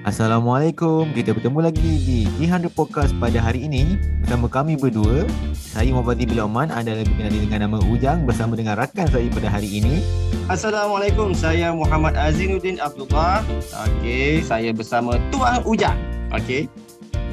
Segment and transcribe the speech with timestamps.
[0.00, 1.12] Assalamualaikum.
[1.12, 5.28] Kita bertemu lagi di G100 Podcast pada hari ini bersama kami berdua.
[5.52, 9.52] Saya Muhammad Bin Oman, anda lebih kenal dengan nama Ujang bersama dengan rakan saya pada
[9.52, 10.00] hari ini.
[10.48, 11.36] Assalamualaikum.
[11.36, 13.44] Saya Muhammad Azinuddin Abdullah.
[13.60, 16.00] Okey, saya bersama Tuan Ujang.
[16.32, 16.64] Okey.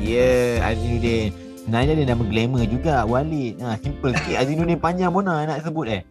[0.04, 1.32] Ya, yeah, Azinuddin.
[1.64, 3.64] Sebenarnya dia nama glamour juga, Walid.
[3.64, 4.36] Ha, simple sikit.
[4.44, 6.02] Azinuddin panjang pun nak sebut eh.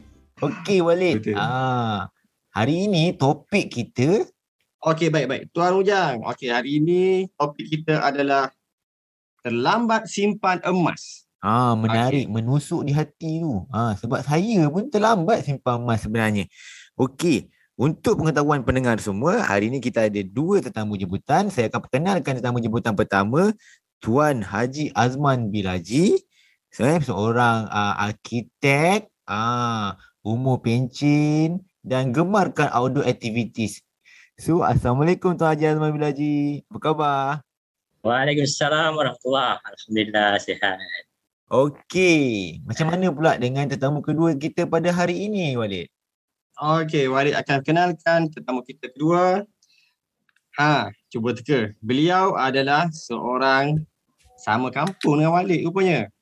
[0.41, 1.21] Okey, Walid.
[1.21, 1.37] Betul.
[1.37, 2.09] Ah,
[2.49, 4.25] hari ini topik kita
[4.87, 5.51] Okey, baik-baik.
[5.51, 6.23] Tuan Ujang.
[6.31, 8.55] Okey, hari ini topik kita adalah
[9.43, 11.27] terlambat simpan emas.
[11.43, 12.31] Ah, menarik, okay.
[12.31, 13.67] menusuk di hati tu.
[13.75, 16.47] Ah, sebab saya pun terlambat simpan emas sebenarnya.
[16.95, 21.51] Okey, untuk pengetahuan pendengar semua, hari ini kita ada dua tetamu jemputan.
[21.51, 23.51] Saya akan perkenalkan tetamu jemputan pertama,
[23.99, 26.15] Tuan Haji Azman Bilaji.
[26.71, 33.83] Saya seorang uh, arkitek, uh, umur pencin dan gemarkan outdoor activities.
[34.37, 36.61] So, Assalamualaikum Tuan Haji Azman Bilaji.
[36.69, 37.41] Apa khabar?
[38.05, 40.77] Waalaikumsalam warahmatullahi Alhamdulillah sihat.
[41.49, 45.89] Okey, macam mana pula dengan tetamu kedua kita pada hari ini, Walid?
[46.61, 49.41] Okey, Walid akan kenalkan tetamu kita kedua.
[50.61, 51.73] Ha, cuba teka.
[51.81, 53.81] Beliau adalah seorang
[54.37, 56.13] sama kampung dengan Walid rupanya.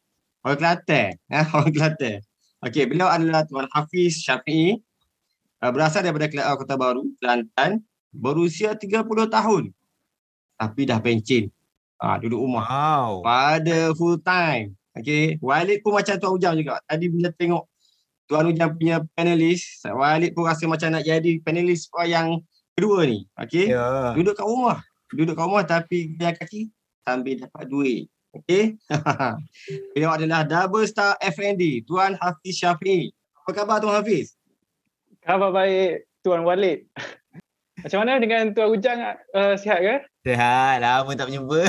[0.46, 1.18] Orang Kelantan.
[1.34, 2.22] Ha, orang Kelantan.
[2.62, 4.78] Okey, beliau adalah Tuan Hafiz Syafi'i.
[5.58, 7.82] Uh, berasal daripada Kota Baru, Kelantan.
[8.14, 9.74] Berusia 30 tahun.
[10.54, 11.50] Tapi dah pencin.
[11.98, 12.64] Ha, duduk rumah.
[12.64, 13.26] Wow.
[13.26, 14.78] pada full time.
[14.94, 15.40] Okay.
[15.42, 16.78] Walid pun macam Tuan Ujang juga.
[16.86, 17.66] Tadi bila tengok
[18.30, 22.38] Tuan Ujang punya panelis, Walid pun rasa macam nak jadi panelis yang
[22.78, 23.26] kedua ni.
[23.34, 23.74] Okay.
[23.74, 24.14] Ya.
[24.14, 24.78] Duduk kat rumah.
[25.10, 26.70] Duduk kat rumah tapi jalan kaki
[27.02, 28.02] sambil dapat duit.
[28.34, 28.74] Okay.
[29.94, 33.14] Beliau adalah double star FND, Tuan Hafiz Syafiq.
[33.42, 34.34] Apa khabar Tuan Hafiz?
[35.22, 36.86] Khabar baik Tuan Walid.
[37.84, 38.96] Macam mana dengan Tuan Ujang
[39.36, 39.94] uh, sihat ke?
[40.24, 41.68] Sehat, lama tak berjumpa.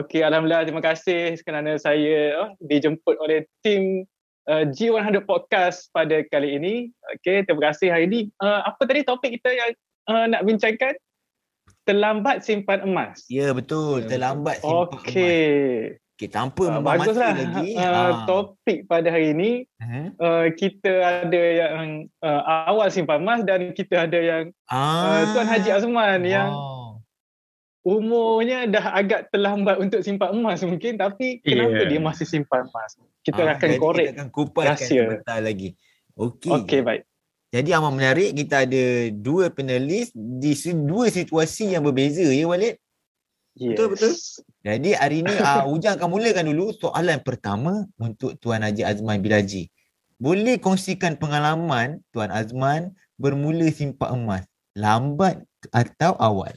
[0.00, 4.08] Okey, Alhamdulillah terima kasih kerana saya uh, dijemput oleh tim
[4.48, 6.74] uh, G100 Podcast pada kali ini.
[7.20, 8.32] Okey, terima kasih hari ini.
[8.40, 9.70] Uh, apa tadi topik kita yang
[10.08, 10.96] uh, nak bincangkan?
[11.84, 13.20] Terlambat simpan emas.
[13.28, 14.08] ya, betul.
[14.08, 15.12] Terlambat simpan emas.
[15.12, 16.00] Okey.
[16.16, 17.32] Okay, tanpa Uh, membuang masa baguslah.
[17.36, 17.68] lagi.
[17.76, 18.24] Uh, ha.
[18.24, 20.06] topik pada hari ini Uh-huh.
[20.16, 20.92] uh, kita
[21.28, 26.48] ada yang uh, awal simpan emas dan kita ada yang uh, Tuan Haji Azman yang
[26.48, 27.04] Wow.
[27.84, 31.88] umurnya dah agak terlambat untuk simpan emas mungkin tapi kenapa Yeah.
[31.92, 32.96] dia masih simpan emas?
[33.20, 34.06] Kita Ah, akan korek.
[34.08, 35.76] Kita akan kupaskan sebentar lagi.
[36.16, 36.48] Okey.
[36.50, 37.02] Okey baik.
[37.52, 40.50] Jadi amat menarik kita ada dua panelis di
[40.82, 42.80] dua situasi yang berbeza ya Walid.
[43.56, 43.72] Yes.
[43.72, 44.12] Betul, betul.
[44.60, 49.72] Jadi hari ini uh, Ujang akan mulakan dulu soalan pertama untuk Tuan Haji Azman Bilaji.
[50.20, 54.44] Boleh kongsikan pengalaman Tuan Azman bermula simpan emas?
[54.76, 55.40] Lambat
[55.72, 56.52] atau awal?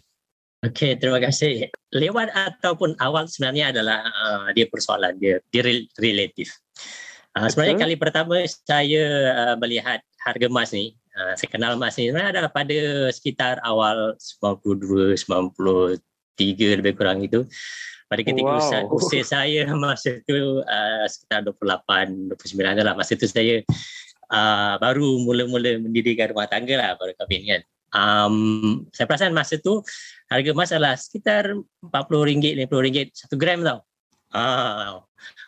[0.59, 1.71] Okey, terima kasih.
[1.95, 6.51] Lewat ataupun awal sebenarnya adalah uh, dia persoalan dia, dia rel- relatif.
[7.31, 12.11] Uh, sebenarnya kali pertama saya uh, melihat harga emas ni, uh, saya kenal emas ni
[12.11, 16.03] sebenarnya adalah pada sekitar awal 92, 93
[16.79, 17.45] lebih kurang itu.
[18.09, 18.57] Pada ketika Wow.
[18.57, 23.61] usia, usia saya masa tu uh, sekitar 28, 29 adalah masa tu saya
[24.33, 27.61] uh, baru mula-mula mendirikan rumah tangga lah baru kahwin kan.
[27.89, 28.35] Um,
[28.93, 29.81] saya perasan masa tu
[30.29, 33.81] harga emas adalah sekitar RM40, RM50 satu gram tau.
[34.29, 35.01] Ah,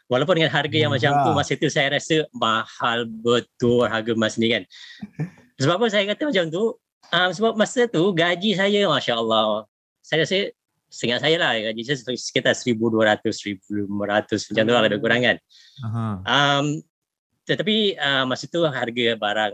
[0.10, 4.50] walaupun dengan harga yang macam tu masa tu saya rasa mahal betul harga emas ni
[4.50, 4.66] kan.
[5.62, 6.64] Sebab apa saya kata macam tu?
[7.12, 9.70] Um, sebab masa tu gaji saya Masya Allah.
[10.02, 10.50] Saya rasa
[10.92, 13.88] seingat saya lah gaji saya sekitar 1,200, 1,500
[14.52, 15.38] macam tu lah lebih kurang kan.
[15.88, 16.06] Aha.
[16.28, 16.66] Um,
[17.48, 19.54] tetapi uh, masa tu harga barang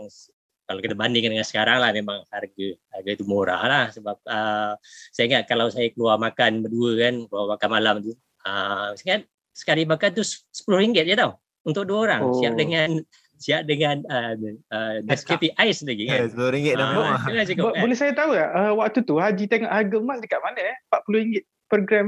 [0.68, 4.76] kalau kita bandingkan dengan sekarang lah memang harga harga itu murah lah sebab uh,
[5.14, 8.12] saya ingat kalau saya keluar makan berdua kan keluar makan malam tu
[8.44, 9.22] uh, saya ingat
[9.56, 10.22] sekali makan tu
[10.68, 12.36] RM10 je tau untuk dua orang Oh.
[12.36, 13.00] siap dengan
[13.38, 14.34] siap dengan uh,
[14.68, 16.18] uh, Nescafe Ice lagi kan.
[16.18, 17.18] Ya, RM10 dah Ah,
[17.56, 17.80] Bo- kan?
[17.80, 20.76] boleh saya tahu tak uh, waktu tu Haji tengok harga emas dekat mana eh?
[20.90, 22.06] RM40 per gram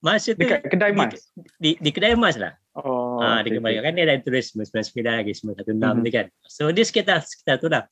[0.00, 1.12] Masa tu dekat kedai di- emas.
[1.60, 2.56] di, di kedai emas lah.
[2.72, 3.20] Oh.
[3.20, 3.84] Ah, kembali okey.
[3.84, 6.00] kan dia ada tulis 99 lagi 916 Mhm.
[6.00, 6.26] tu kan.
[6.48, 7.84] So dia sekitar sekitar tu lah.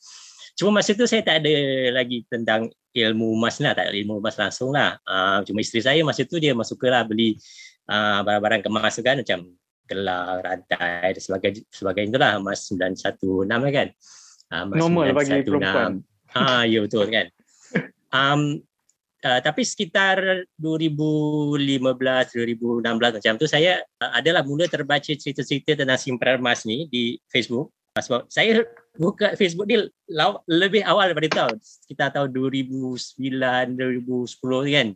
[0.57, 1.53] Cuma masa tu saya tak ada
[1.93, 4.97] lagi tentang ilmu emas lah, tak ada ilmu emas langsung lah.
[5.05, 7.37] Uh, cuma isteri saya masa tu dia masuk lah beli
[7.87, 9.39] uh, barang-barang kemas tu kan macam
[9.89, 13.89] gelang, rantai dan sebagainya, sebagainya tu lah emas 916 lah kan.
[14.53, 15.49] Uh, emas Normal bagi 916.
[15.49, 15.93] perempuan.
[16.37, 17.27] Ah, ya betul kan.
[18.13, 18.61] Um,
[19.19, 26.39] Uh, tapi sekitar 2015, 2016 macam tu saya uh, adalah mula terbaca cerita-cerita tentang simpanan
[26.39, 27.75] emas ni di Facebook.
[27.99, 28.63] Uh, sebab saya
[28.95, 31.59] buka Facebook ni law, lebih awal daripada tahun.
[31.91, 33.19] Kita tahun 2009,
[33.75, 34.89] 2010 kan.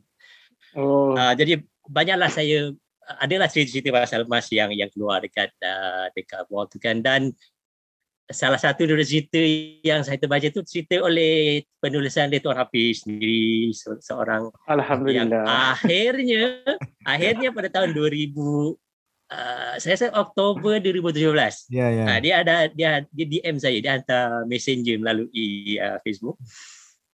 [0.79, 1.19] Oh.
[1.19, 1.59] Uh, jadi
[1.91, 2.71] banyaklah saya
[3.19, 7.35] adalah cerita-cerita pasal emas yang yang keluar dekat uh, dekat wall tu kan dan
[8.33, 9.37] salah satu dari cerita
[9.85, 15.45] yang saya terbaca tu cerita oleh penulisan dia Tuan Hafiz sendiri se- seorang yang Alhamdulillah.
[15.77, 16.43] akhirnya
[17.13, 18.73] akhirnya pada tahun 2000 uh,
[19.77, 22.05] saya rasa Oktober 2017 Ya, ya.
[22.09, 26.39] Ha, dia ada dia dia DM saya dia hantar messenger melalui uh, Facebook.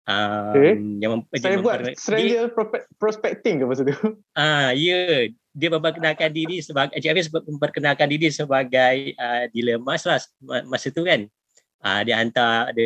[0.09, 0.73] Um, Okay.
[1.05, 3.93] yang mem- dia Saya buat dia, stranger prope- prospecting ke masa tu?
[4.41, 10.17] ah ya dia memperkenalkan diri sebagai Encik Hafiz memperkenalkan diri sebagai uh, dealer emas lah
[10.41, 11.29] ma- masa tu kan.
[11.85, 12.85] Ah dia hantar ada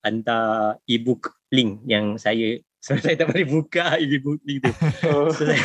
[0.00, 4.72] hantar e-book link yang saya so, saya tak boleh buka e-book link tu.
[5.04, 5.28] Oh.
[5.36, 5.60] So, saya,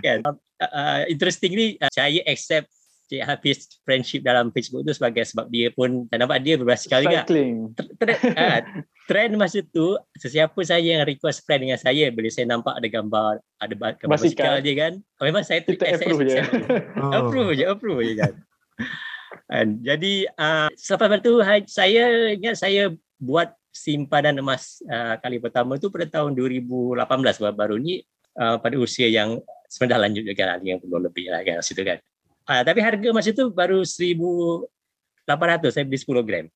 [0.00, 0.18] kan.
[0.56, 2.72] Uh, interestingly uh, saya accept
[3.14, 7.22] Cik Hafiz friendship dalam Facebook tu sebagai sebab dia pun tak nampak dia berbasikal juga.
[7.22, 7.70] Cycling.
[7.94, 8.60] Trend, ah,
[9.04, 13.32] trend masa tu sesiapa saya yang request friend dengan saya bila saya nampak ada gambar
[13.56, 14.26] ada ba- gambar Basikal.
[14.50, 14.92] basikal dia kan.
[15.16, 16.34] Oh, memang saya Kita saya- approve je.
[16.34, 16.50] saya-
[16.96, 17.12] Oh.
[17.14, 18.32] approve je, approve je kan.
[19.46, 25.76] And, jadi uh, selepas itu ha- saya ingat saya buat simpanan emas uh, kali pertama
[25.76, 26.96] tu pada tahun 2018
[27.36, 28.00] baru, baru ni
[28.34, 31.98] uh, pada usia yang sebenarnya lanjut juga lah 50 lebih lah kan situ kan.
[32.44, 34.68] Uh, tapi harga masa tu baru 1800
[35.72, 36.46] saya beli 10 gram.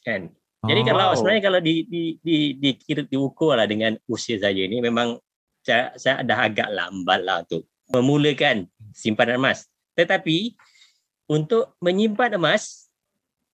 [0.00, 0.32] Kan.
[0.64, 0.86] Jadi Oh.
[0.88, 5.20] kalau sebenarnya kalau di di di dikira diukur lah dengan usia saya ni memang
[5.60, 8.64] saya, saya dah agak lambat lah untuk memulakan
[8.96, 9.68] simpanan emas.
[9.92, 10.56] Tetapi
[11.28, 12.88] untuk menyimpan emas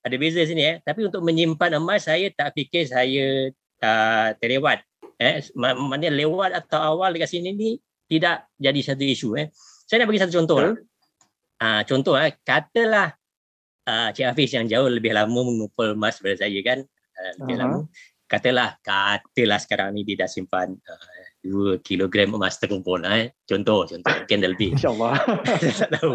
[0.07, 0.77] ada beza sini eh.
[0.87, 3.51] Tapi untuk menyimpan emas saya tak fikir saya
[3.83, 4.87] uh, terlewat.
[5.19, 7.71] Eh, Ma- maknanya lewat atau awal dekat sini ni
[8.07, 9.51] tidak jadi satu isu eh.
[9.85, 10.73] Saya nak bagi satu contoh lah.
[11.61, 13.13] Ah, contoh eh, katalah
[13.85, 16.79] uh, Cik Hafiz yang jauh lebih lama mengumpul emas daripada saya kan.
[17.13, 17.63] Uh, lebih Aha.
[17.63, 17.79] lama.
[18.31, 23.35] Katalah, katalah sekarang ni dia dah simpan uh, 2 kilogram emas terkumpul eh.
[23.45, 24.07] Contoh, contoh.
[24.09, 24.69] Mungkin dah lebih.
[24.79, 25.15] InsyaAllah.
[25.85, 26.15] tak tahu.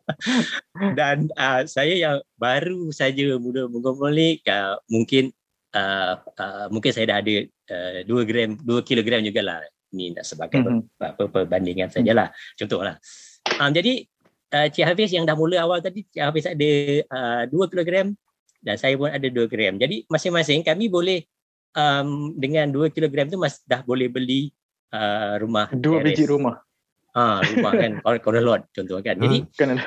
[0.98, 5.30] Dan uh, saya yang baru saja mula mengumpul ni uh, mungkin
[5.72, 7.34] uh, uh, mungkin saya dah ada
[7.70, 9.62] uh, 2 gram 2 kilogram jugalah.
[9.94, 11.02] Ni nak sebagai Mhm.
[11.02, 12.28] apa perbandingan sajalah.
[12.58, 12.98] Contohlah.
[13.58, 14.02] Um, jadi
[14.54, 16.70] uh, Cik Hafiz yang dah mula awal tadi Cik Hafiz ada
[17.10, 18.14] uh, 2 kilogram
[18.60, 19.74] dan saya pun ada 2 gram.
[19.80, 21.24] Jadi masing-masing kami boleh
[21.74, 24.52] um, dengan 2 kilogram tu mas dah boleh beli
[24.92, 26.16] uh, rumah Dua teres.
[26.16, 26.60] biji rumah.
[27.10, 27.92] Ah, rumah kan
[28.22, 29.18] corner, lot contoh kan.
[29.18, 29.82] Jadi Kan ada.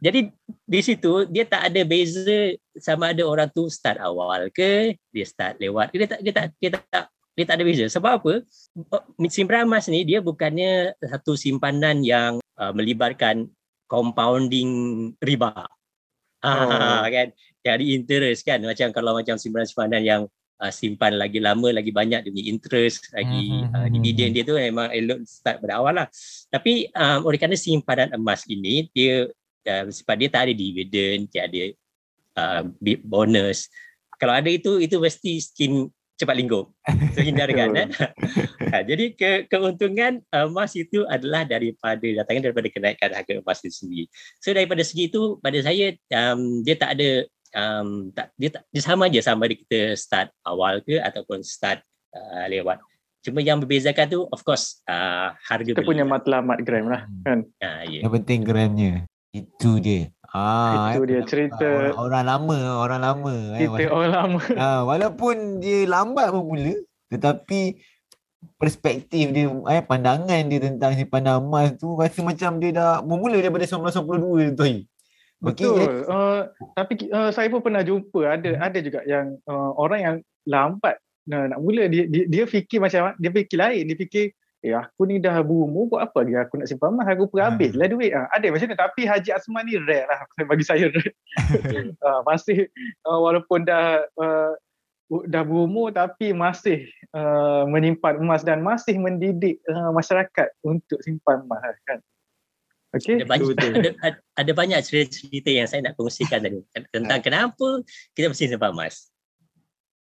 [0.00, 5.24] jadi di situ dia tak ada beza sama ada orang tu start awal ke dia
[5.28, 7.04] start lewat dia tak dia tak dia tak
[7.36, 7.84] dia tak ada beza.
[7.92, 8.32] Sebab apa?
[9.28, 13.52] Simpanan emas ni dia bukannya satu simpanan yang uh, melibatkan
[13.86, 14.70] compounding
[15.18, 15.66] riba.
[16.44, 17.06] Ah, Oh.
[17.16, 17.28] kan?
[17.66, 20.22] Jadi interest kan macam kalau macam simpanan-simpanan yang
[20.62, 24.28] uh, simpan lagi lama lagi banyak dia punya interest lagi Hmm, hmm, uh, hmm, dividen
[24.32, 26.06] dia tu memang elok start pada awal lah.
[26.48, 29.28] Tapi um, oleh kerana simpanan emas ini dia
[29.66, 31.62] uh, sebab dia tak ada dividen, dia ada
[32.38, 32.62] uh,
[33.04, 33.68] bonus.
[34.16, 36.72] Kalau ada itu itu mesti skim cepat lingkup.
[37.12, 37.88] So hindarkan eh.
[38.72, 44.04] ha, jadi ke, keuntungan emas itu adalah daripada datangnya daripada kenaikan harga emas itu sendiri.
[44.40, 47.08] So daripada segi itu pada saya um, dia tak ada
[47.52, 51.84] um, tak dia tak dia sama aja sama ada kita start awal ke ataupun start
[52.16, 52.80] uh, lewat.
[53.20, 55.90] Cuma yang membezakan tu of course uh, harga Kita beli.
[56.00, 57.10] punya matlamat gram lah.
[57.26, 57.44] Kan?
[57.58, 58.06] Ah, ya.
[58.06, 58.92] Yang penting gramnya.
[59.34, 60.08] Itu dia.
[60.36, 63.34] Ah, Itu eh, dia cerita orang, orang lama, orang lama.
[63.56, 63.64] eh.
[63.64, 64.40] kita orang lama.
[64.60, 66.76] Ah, walaupun dia lambat bermula,
[67.08, 67.80] tetapi
[68.60, 73.64] perspektif dia, eh, pandangan dia tentang simpanan emas tu rasa macam dia dah bermula daripada
[73.64, 74.64] 1992 tu.
[75.36, 75.80] Betul.
[75.80, 76.40] eh, Uh,
[76.72, 80.16] tapi uh, saya pun pernah jumpa ada ada juga yang uh, orang yang
[80.48, 84.24] lambat nak, nak mula dia, dia dia fikir macam dia fikir lain dia fikir
[84.66, 86.90] eh aku ni dah berumur buat apa lagi aku nak simpan?
[86.92, 87.48] Emas aku pergi Ah.
[87.54, 88.26] habis lah duit ah.
[88.34, 90.20] Ada macam tu tapi Haji Asman ni rare lah
[90.50, 91.12] bagi saya rare.
[92.02, 92.66] Uh, masih
[93.06, 94.52] uh, walaupun dah uh,
[95.30, 101.78] dah berumur tapi masih uh, menyimpan emas dan masih mendidik uh, masyarakat untuk simpan emas
[101.86, 102.02] kan?
[102.94, 103.22] Okey.
[103.22, 103.72] Ada banyak betul.
[103.76, 106.58] ada, ada, ada banyak cerita yang saya nak kongsikan tadi.
[106.94, 107.82] Tentang kenapa
[108.16, 109.10] kita mesti simpan emas.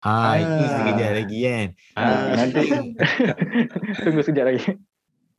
[0.05, 1.67] Ah, itu sekejap lagi kan.
[1.98, 2.62] Ah, nanti
[4.03, 4.62] tunggu sekejap lagi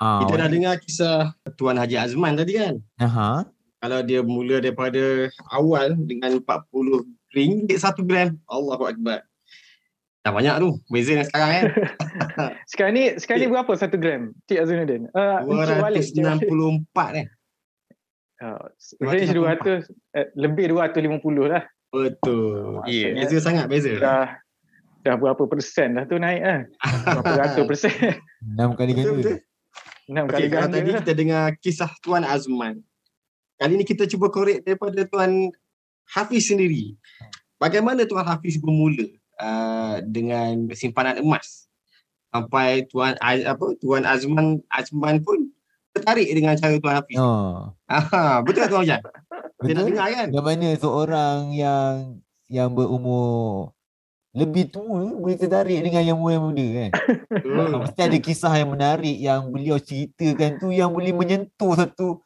[0.03, 2.83] Ah, Kita dah dengar kisah Tuan Haji Azman tadi kan.
[2.99, 3.47] Aha.
[3.79, 8.35] Kalau dia mula daripada awal dengan 40 ringgit satu gram.
[8.51, 9.23] Allahu Akbar.
[10.27, 10.83] Dah banyak tu.
[10.91, 11.65] Beza dengan sekarang kan.
[12.71, 14.35] Sekarang ni sekarang ni berapa satu gram?
[14.47, 15.07] Cik Azunuddin.
[15.15, 16.03] Uh, Encik Walid.
[16.03, 16.47] Cik Walid.
[16.91, 17.27] 264 eh.
[18.43, 18.63] Uh,
[19.07, 19.87] range 200
[20.19, 21.63] eh, lebih 250 lah.
[21.95, 22.83] Betul.
[22.91, 23.19] Ya.
[23.19, 23.99] Beza sangat beza.
[23.99, 24.42] Dah
[25.03, 26.61] dah berapa persen dah tu naik kan?
[27.03, 27.93] Berapa ratus persen?
[28.43, 29.19] Enam kali Betul, ganda.
[29.19, 29.39] betul.
[30.11, 30.99] Enam Okey, kali ganda tadi lah.
[31.03, 32.83] kita dengar kisah Tuan Azman.
[33.59, 35.51] Kali ni kita cuba korek daripada Tuan
[36.11, 36.99] Hafiz sendiri.
[37.59, 39.07] Bagaimana Tuan Hafiz bermula
[39.39, 41.71] uh, dengan simpanan emas?
[42.35, 45.51] Sampai Tuan apa Tuan Azman Azman pun
[45.95, 47.19] tertarik dengan cara Tuan Hafiz.
[47.19, 49.03] Oh, Aha, betul tak Tuan Jan?
[49.63, 49.87] Kita nak betul.
[49.95, 50.27] dengar kan?
[50.35, 51.95] Bagaimana seorang yang
[52.51, 53.71] yang berumur
[54.33, 56.91] lebih tua boleh tertarik dengan yang muda-muda kan?
[57.85, 62.25] Mesti ada kisah yang menarik yang beliau ceritakan tu yang boleh menyentuh satu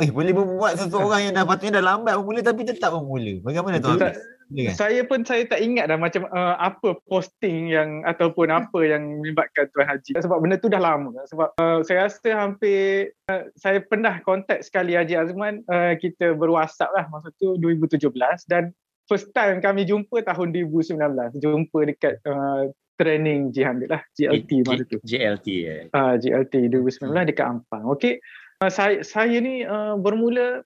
[0.00, 3.36] Eh, boleh membuat seseorang yang dah patutnya dah lambat bermula tapi tetap bermula.
[3.44, 4.00] Bagaimana tu?
[4.00, 4.16] Tak-?
[4.50, 4.74] Silakan.
[4.74, 9.70] Saya pun saya tak ingat dah macam uh, apa posting yang ataupun apa yang melibatkan
[9.70, 10.18] Tuan Haji.
[10.18, 11.14] Sebab benda tu dah lama.
[11.30, 16.90] Sebab uh, saya rasa hampir uh, saya pernah kontak sekali Haji Azman uh, kita berwhatsapp
[16.90, 18.10] lah masa tu 2017
[18.50, 18.74] dan
[19.10, 21.42] first time kami jumpa tahun 2019.
[21.42, 25.02] Jumpa dekat uh, training G100 lah, GLT masa tu.
[25.02, 25.74] GLT ya.
[25.90, 27.90] uh, GLT 2019 dekat Ampang.
[27.90, 28.22] Okey.
[28.62, 30.62] Uh, saya saya ni uh, bermula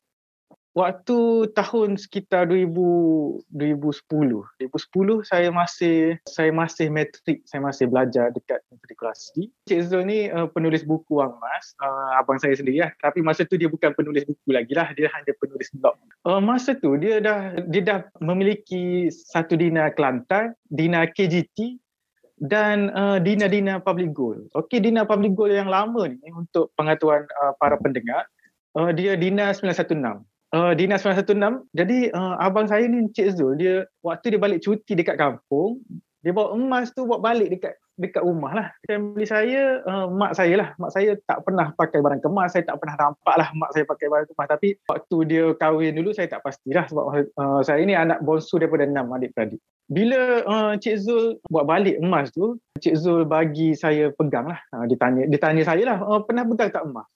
[0.75, 4.61] waktu tahun sekitar 2000 2010.
[4.61, 9.49] 2010 saya masih saya masih matrik, saya masih belajar dekat matrikulasi.
[9.71, 12.93] Cik Zul ni uh, penulis buku Wang Mas, uh, abang saya sendiri lah.
[13.01, 15.97] Tapi masa tu dia bukan penulis buku lagi lah, dia hanya penulis blog.
[16.27, 21.79] Uh, masa tu dia dah dia dah memiliki satu Dina Kelantan, Dina KGT
[22.43, 24.51] dan uh, Dina-Dina Public Goal.
[24.59, 28.27] Okey, Dina Public Goal yang lama ni untuk pengetahuan uh, para pendengar,
[28.75, 30.34] uh, dia Dina 916.
[30.55, 34.95] Uh, Dina 916, jadi uh, abang saya ni Encik Zul, dia waktu dia balik cuti
[34.95, 35.83] dekat kampung,
[36.23, 38.69] dia bawa emas tu bawa balik dekat dekat rumah lah.
[38.87, 40.69] Family saya, uh, mak saya lah.
[40.79, 44.07] Mak saya tak pernah pakai barang kemas, saya tak pernah nampak lah mak saya pakai
[44.07, 44.49] barang kemas.
[44.51, 48.87] Tapi waktu dia kahwin dulu, saya tak pastilah sebab uh, saya ni anak bonsu daripada
[48.87, 49.59] enam adik-beradik.
[49.91, 54.59] Bila uh, Cik Zul buat balik emas tu, Cik Zul bagi saya pegang lah.
[54.71, 57.07] Uh, dia, tanya, dia tanya saya lah, uh, pernah pegang tak emas?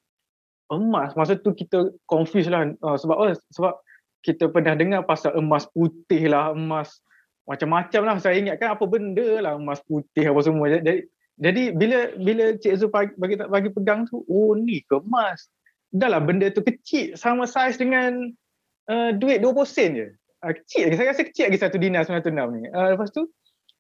[0.68, 2.68] Emas, masa tu kita confuse lah.
[2.84, 3.72] Uh, sebab oh, sebab
[4.20, 7.00] kita pernah dengar pasal emas putih lah, emas
[7.48, 8.16] macam-macam lah.
[8.20, 10.68] Saya ingatkan apa benda lah emas putih apa semua.
[10.68, 11.08] Jadi,
[11.38, 15.48] jadi bila bila Cik Zul bagi, bagi, bagi pegang tu, oh ni ke emas?
[15.88, 18.28] Dah lah benda tu kecil, sama saiz dengan
[18.92, 20.08] uh, duit 20 sen je.
[20.44, 22.28] Uh, kecil lagi, saya rasa kecil lagi satu dinar 96
[22.60, 22.68] ni.
[22.68, 23.24] Uh, lepas tu,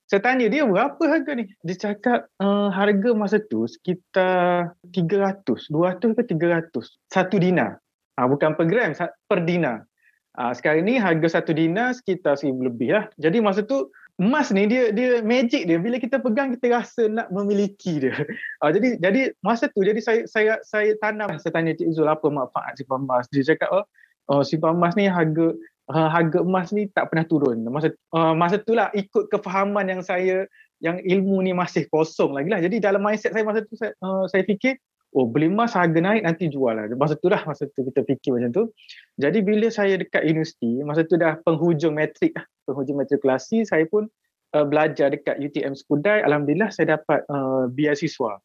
[0.08, 1.52] saya tanya dia berapa harga ni?
[1.60, 6.72] Dia cakap uh, harga masa tu sekitar 300, 200 ke 300.
[7.12, 7.76] Satu dinar.
[8.16, 8.96] Uh, bukan per gram,
[9.28, 9.84] per dinar.
[10.32, 13.04] Uh, sekarang ni harga satu dinar sekitar seribu lebih lah.
[13.20, 17.28] Jadi masa tu emas ni dia dia magic dia bila kita pegang kita rasa nak
[17.28, 18.16] memiliki dia.
[18.64, 22.32] Uh, jadi jadi masa tu jadi saya saya saya tanam saya tanya Cik Zul apa
[22.32, 23.28] manfaat simpan emas.
[23.28, 23.84] Dia cakap oh,
[24.32, 25.52] oh simpan emas ni harga
[25.92, 27.64] uh, harga emas ni tak pernah turun.
[27.68, 30.44] Masa uh, masa tu lah ikut kefahaman yang saya
[30.78, 32.60] yang ilmu ni masih kosong lagi lah.
[32.62, 34.78] Jadi dalam mindset saya masa tu saya, uh, saya fikir
[35.16, 36.86] oh beli emas harga naik nanti jual lah.
[36.94, 38.64] Masa tu lah masa tu kita fikir macam tu.
[39.18, 42.44] Jadi bila saya dekat universiti, masa tu dah penghujung matrik lah.
[42.68, 44.12] Penghujung matrikulasi, saya pun
[44.52, 46.20] uh, belajar dekat UTM Skudai.
[46.20, 48.36] Alhamdulillah saya dapat uh, beasiswa.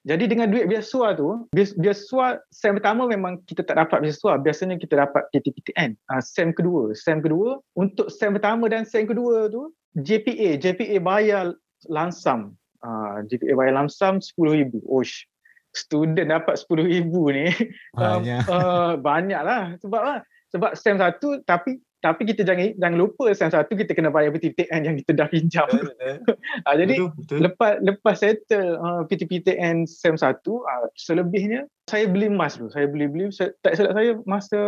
[0.00, 4.40] Jadi dengan duit beasiswa tu, bias- beasiswa sem pertama memang kita tak dapat beasiswa.
[4.40, 5.92] Biasanya kita dapat PTPTN.
[6.08, 6.96] Uh, sem kedua.
[6.96, 9.68] Sem kedua, untuk sem pertama dan sem kedua tu,
[10.00, 10.56] JPA.
[10.56, 11.52] JPA bayar
[11.92, 12.56] lansam.
[12.80, 14.80] Uh, JPA bayar lansam RM10,000.
[14.88, 15.28] Osh.
[15.70, 17.46] Student dapat RM10,000 ni
[17.94, 18.42] Banyak.
[18.50, 20.18] uh, banyak lah sebab lah
[20.50, 24.88] sebab SEM satu tapi tapi kita jangan jangan lupa SEM satu kita kena bayar PTPTN
[24.88, 25.68] yang kita dah pinjam.
[25.68, 27.38] uh, jadi Betul, betul.
[27.44, 32.72] lepas lepas settle uh, PTPTN SEM satu uh, selebihnya saya beli emas dulu.
[32.72, 34.60] Saya beli beli saya, tak silap saya masa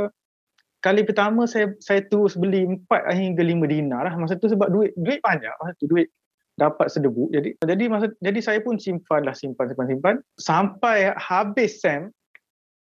[0.84, 4.92] kali pertama saya saya terus beli 4 hingga 5 dinar lah masa tu sebab duit
[5.00, 6.12] duit banyak masa tu duit
[6.60, 7.32] dapat sedebu.
[7.32, 12.12] Jadi jadi masa jadi saya pun simpan lah simpan simpan simpan sampai habis SEM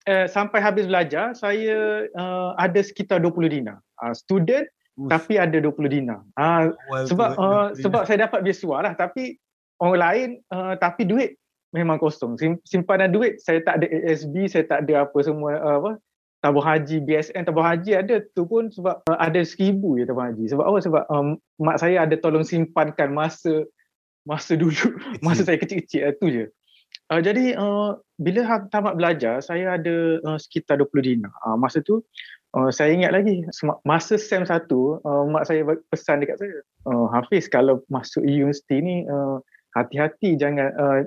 [0.07, 3.83] eh, sampai habis belajar saya uh, ada sekitar 20 dinar.
[3.99, 5.11] Uh, student Ush.
[5.11, 6.23] tapi ada 20 dinar.
[6.39, 9.41] Uh, Awal sebab uh, sebab saya dapat beasiswa lah tapi
[9.83, 11.35] orang lain uh, tapi duit
[11.75, 12.39] memang kosong.
[12.39, 15.93] Sim, simpanan duit saya tak ada ASB, saya tak ada apa semua uh, apa
[16.39, 20.47] tabung haji BSN tabung haji ada tu pun sebab uh, ada seribu je tabung haji
[20.47, 23.67] sebab apa sebab um, mak saya ada tolong simpankan masa
[24.23, 24.95] masa dulu
[25.27, 26.45] masa saya kecil-kecil uh, tu je
[27.13, 31.33] uh, jadi uh, bila ha- tamat belajar saya ada uh, sekitar 20 dinar.
[31.47, 32.03] Uh, masa tu
[32.57, 33.45] uh, saya ingat lagi
[33.85, 39.05] masa SEM 1 uh, mak saya pesan dekat saya uh, Hafiz kalau masuk universiti ni
[39.09, 39.41] uh,
[39.77, 41.01] hati-hati jangan uh,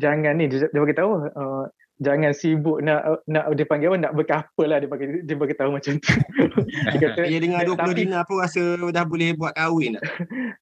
[0.00, 1.64] jangan ni dia, dia bagi tahu uh,
[1.98, 5.70] jangan sibuk nak nak dia panggil apa nak berkapal lah dia bagi dia bagi tahu
[5.74, 6.10] macam tu.
[6.94, 10.04] dia kata Dia dengan 20 tapi- dinar pun rasa dah boleh buat kahwin dah.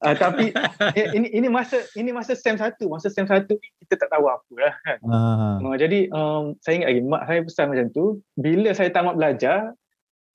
[0.01, 0.57] uh, tapi
[0.97, 4.25] eh, ini ini masa ini masa sem satu masa sem satu ni kita tak tahu
[4.33, 4.99] apa lah kan.
[5.13, 5.57] Ah.
[5.61, 8.05] Uh, jadi um, saya ingat lagi mak saya pesan macam tu
[8.41, 9.77] bila saya tamat belajar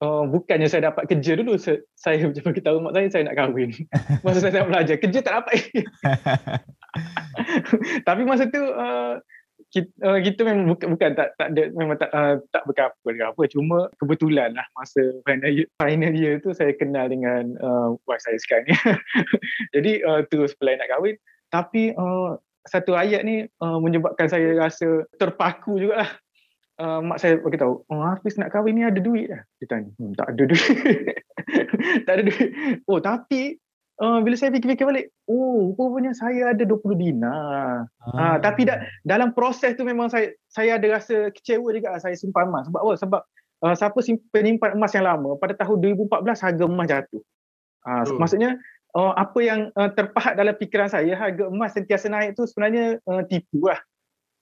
[0.05, 3.74] uh, bukannya saya dapat kerja dulu saya, saya bagi tahu mak saya saya nak kahwin.
[4.25, 5.58] masa saya tamat belajar kerja tak dapat.
[8.05, 9.17] tapi masa tu uh,
[9.71, 13.23] kita, uh, kita memang bukan, bukan tak tak ada memang tak uh, tak berkapal ke
[13.23, 13.43] apa.
[13.47, 18.35] Cuma kebetulan lah masa final year, final year tu saya kenal dengan uh, wife saya
[18.35, 18.75] sekarang ni.
[19.75, 21.15] Jadi uh, terus plan nak kahwin.
[21.47, 22.35] Tapi uh,
[22.67, 26.11] satu ayat ni uh, menyebabkan saya rasa terpaku jugalah
[26.77, 29.89] uh, mak saya bagi tahu oh Hafiz nak kahwin ni ada duit dah dia tanya
[29.97, 30.69] hmm, tak ada duit.
[32.05, 32.49] Tak ada duit.
[32.85, 33.57] Oh tapi
[34.01, 39.31] uh, bila saya fikir-fikir balik oh rupanya saya ada 20 dinar Ah, tapi dah dalam
[39.31, 43.22] proses tu memang saya saya ada rasa kecewa juga saya simpan emas sebab apa sebab
[43.63, 47.22] uh, siapa sim- penyimpan emas yang lama pada tahun 2014 harga emas jatuh.
[47.81, 48.17] Uh, Hmm.
[48.22, 48.50] maksudnya
[48.93, 53.22] uh, apa yang uh, terpahat dalam fikiran saya harga emas sentiasa naik tu sebenarnya uh,
[53.25, 53.79] tipu lah.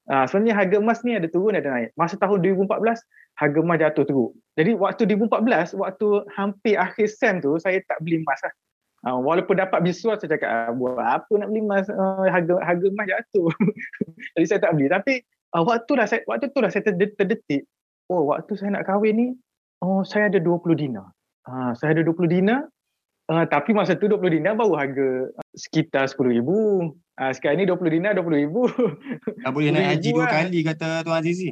[0.10, 1.90] Uh, sebenarnya harga emas ni ada turun ada naik.
[1.94, 3.00] Masa tahun 2014
[3.40, 4.32] harga emas jatuh teruk.
[4.58, 8.54] Jadi waktu 2014 waktu hampir akhir sem tu saya tak beli emas lah.
[9.00, 12.88] Uh, walaupun dapat beasiswa saya cakap ah, buat apa nak beli emas uh, harga harga
[12.92, 13.48] emas jatuh.
[14.36, 14.92] Jadi saya tak beli.
[14.92, 15.14] Tapi
[15.56, 17.64] uh, waktu dah saya waktu tu dah saya terdetik, terdetik.
[18.12, 19.28] Oh, waktu saya nak kahwin ni,
[19.80, 21.08] oh saya ada 20 dinar.
[21.48, 22.68] Uh, saya ada 20 dinar.
[23.30, 25.10] Uh, tapi masa tu 20 dinar baru harga
[25.56, 26.44] sekitar 10,000.
[27.20, 28.48] Uh, sekarang ni 20 dinar 20,000.
[29.44, 30.32] Dah boleh naik haji Ribu dua lah.
[30.40, 31.50] kali kata Tuan Azizi.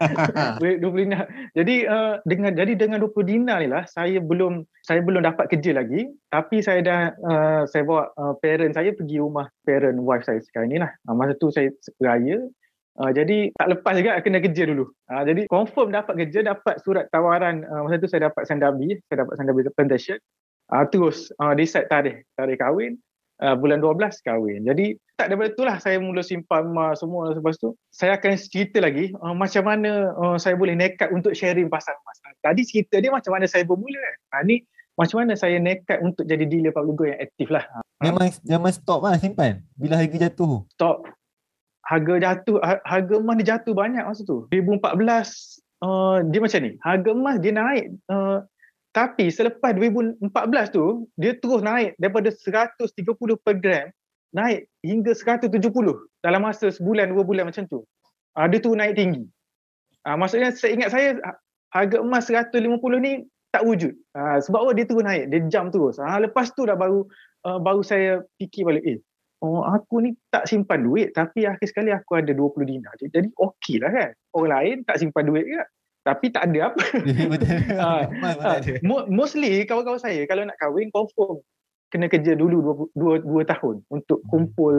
[0.60, 1.24] Boleh 20 dinar.
[1.54, 5.78] Jadi uh, dengan jadi dengan 20 dinar ni lah saya belum saya belum dapat kerja
[5.78, 10.42] lagi tapi saya dah uh, saya bawa uh, parent saya pergi rumah parent wife saya
[10.42, 10.90] sekarang ni lah.
[11.06, 11.70] Uh, masa tu saya
[12.02, 12.50] raya
[13.00, 14.84] Uh, jadi tak lepas juga kena kerja dulu.
[15.08, 17.64] Uh, jadi confirm dapat kerja, dapat surat tawaran.
[17.64, 20.18] Uh, masa tu saya dapat sandabi, saya dapat sandabi plantation.
[20.68, 23.00] Uh, terus uh, decide tarikh, tarikh kahwin.
[23.40, 24.68] Uh, bulan 12 kahwin.
[24.68, 27.72] Jadi tak daripada itulah saya mula simpan emas semua lepas tu.
[27.88, 32.16] Saya akan cerita lagi uh, macam mana uh, saya boleh nekat untuk sharing pasal emas.
[32.20, 34.16] Uh, tadi cerita dia macam mana saya bermula kan.
[34.36, 34.56] Uh, ni
[34.92, 37.64] macam mana saya nekat untuk jadi dealer public go yang aktif lah.
[37.72, 39.64] Uh, Memang memang stop lah simpan.
[39.72, 40.68] Bila harga jatuh.
[40.76, 41.08] stop
[41.90, 44.94] harga jatuh ha- harga emas dia jatuh banyak masa tu 2014
[45.82, 48.46] uh, dia macam ni harga emas dia naik uh,
[48.90, 50.26] tapi selepas 2014
[50.74, 52.86] tu dia terus naik daripada 130
[53.42, 53.86] per gram
[54.34, 55.62] naik hingga 170
[56.22, 57.86] dalam masa sebulan dua bulan macam tu
[58.38, 59.26] uh, dia tu naik tinggi
[60.06, 61.38] uh, maksudnya saya ingat saya ha-
[61.74, 62.58] harga emas 150
[63.02, 66.66] ni tak wujud uh, sebab apa dia terus naik dia jam terus uh, lepas tu
[66.66, 67.06] dah baru
[67.46, 68.98] uh, baru saya fikir balik eh
[69.40, 72.92] oh aku ni tak simpan duit tapi akhir sekali aku ada 20 dinar.
[73.00, 74.10] Jadi, okey lah kan.
[74.36, 75.64] Orang lain tak simpan duit juga.
[76.00, 76.84] Tapi tak ada apa.
[77.32, 77.60] Betul.
[77.76, 78.80] Ada.
[78.80, 81.44] mo- mostly kawan-kawan saya kalau nak kahwin confirm
[81.90, 84.28] kena kerja dulu 2, 2, 2 tahun untuk Hmm.
[84.30, 84.74] kumpul.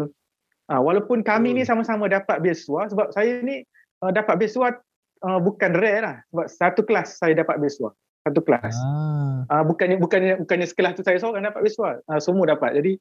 [0.66, 1.76] Ah, walaupun kami ni Hmm.
[1.78, 3.62] sama-sama dapat beasiswa sebab saya ni
[4.00, 4.80] uh, dapat beasiswa
[5.22, 6.16] uh, bukan rare lah.
[6.32, 7.92] Sebab satu kelas saya dapat beasiswa.
[8.22, 8.74] Satu kelas.
[8.80, 9.44] Ah.
[9.52, 12.00] Uh, bukannya bukannya bukannya sekelas tu saya seorang dapat beasiswa.
[12.08, 12.80] Uh, semua dapat.
[12.80, 12.96] Jadi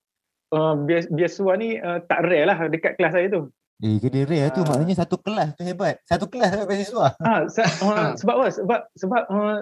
[0.50, 3.48] uh, bias, biasiswa ni uh, tak rare lah dekat kelas saya tu.
[3.80, 4.66] Eh, kena rare tu Ah.
[4.68, 5.96] maknanya satu kelas tu hebat.
[6.04, 7.16] Satu kelas dapat beasiswa.
[7.18, 8.48] Ah, sa- uh, sebab apa?
[8.52, 9.56] Sebab sebab uh,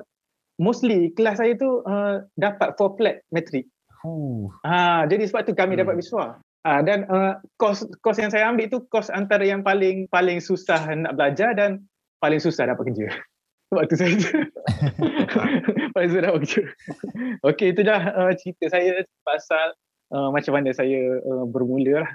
[0.59, 3.71] mostly kelas saya tu uh, dapat four flat metrik.
[4.03, 4.51] Huh.
[4.63, 5.87] Ah, jadi sebab tu kami Hmm.
[5.87, 6.43] dapat beasiswa.
[6.63, 10.83] Ah, dan uh, kos kos yang saya ambil tu kos antara yang paling paling susah
[10.93, 11.87] nak belajar dan
[12.19, 13.07] paling susah dapat kerja.
[13.71, 14.11] Sebab tu saya
[15.95, 16.63] paling susah dapat kerja.
[17.45, 19.79] Okey, itu dah uh, cerita saya pasal
[20.11, 22.11] uh, macam mana saya uh, bermula lah.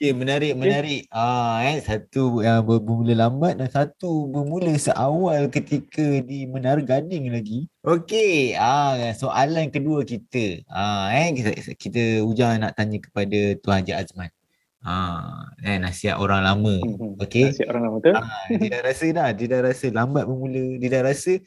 [0.00, 1.12] Okay, menarik, menarik.
[1.12, 7.28] Ah, eh, satu yang ber- bermula lambat dan satu bermula seawal ketika di Menara Gading
[7.28, 7.68] lagi.
[7.84, 10.64] Okey, ah, soalan kedua kita.
[10.72, 14.32] Ah, eh, kita, kita Ujang nak tanya kepada Tuan Haji Azman.
[14.80, 16.80] Ah, eh, nasihat orang lama.
[17.20, 17.52] Okey.
[17.52, 18.16] Nasihat orang lama tu.
[18.16, 20.80] Ah, dia dah rasa dah, dia dah rasa lambat bermula.
[20.80, 21.44] Dia dah rasa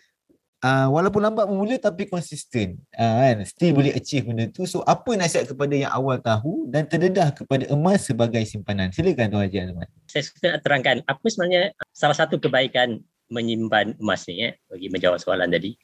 [0.63, 2.79] uh, walaupun lambat bermula tapi konsisten.
[2.95, 3.37] Uh, kan?
[3.43, 4.63] Still boleh achieve benda tu.
[4.63, 8.89] So apa nasihat kepada yang awal tahu dan terdedah kepada emas sebagai simpanan?
[8.95, 9.87] Silakan Tuan Haji Azman.
[10.07, 15.19] Saya suka nak terangkan apa sebenarnya salah satu kebaikan menyimpan emas ni eh, bagi menjawab
[15.19, 15.75] soalan tadi.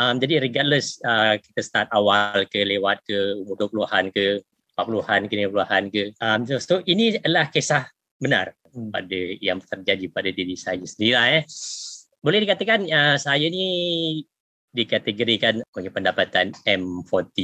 [0.00, 4.40] Um, jadi regardless uh, kita start awal ke lewat ke umur 20-an ke
[4.80, 6.02] 40-an ke 50-an ke.
[6.24, 7.84] Um, so, so ini adalah kisah
[8.16, 8.94] benar Hmm.
[8.94, 11.44] pada yang terjadi pada diri saya sendiri lah, eh.
[12.20, 13.64] Boleh dikatakan uh, saya ni
[14.70, 17.34] dikategorikan punya pendapatan M43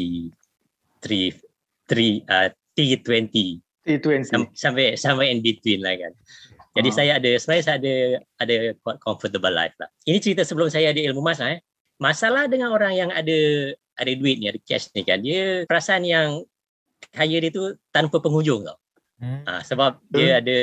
[1.01, 4.27] 3 uh, T20 T20.
[4.27, 6.13] Sam- sampai sampai in between lah kan.
[6.77, 6.95] Jadi Ah.
[6.95, 7.95] saya ada sebenarnya saya ada
[8.43, 9.89] ada quite comfortable life lah.
[10.05, 11.61] Ini cerita sebelum saya ada ilmu mas lah eh.
[11.97, 13.39] Masalah dengan orang yang ada
[13.97, 15.23] ada duit ni, ada cash ni kan.
[15.25, 16.45] Dia perasaan yang
[17.15, 18.77] kaya dia tu tanpa penghujung tau.
[19.17, 19.41] Hmm.
[19.49, 20.57] Ha, sebab dia ada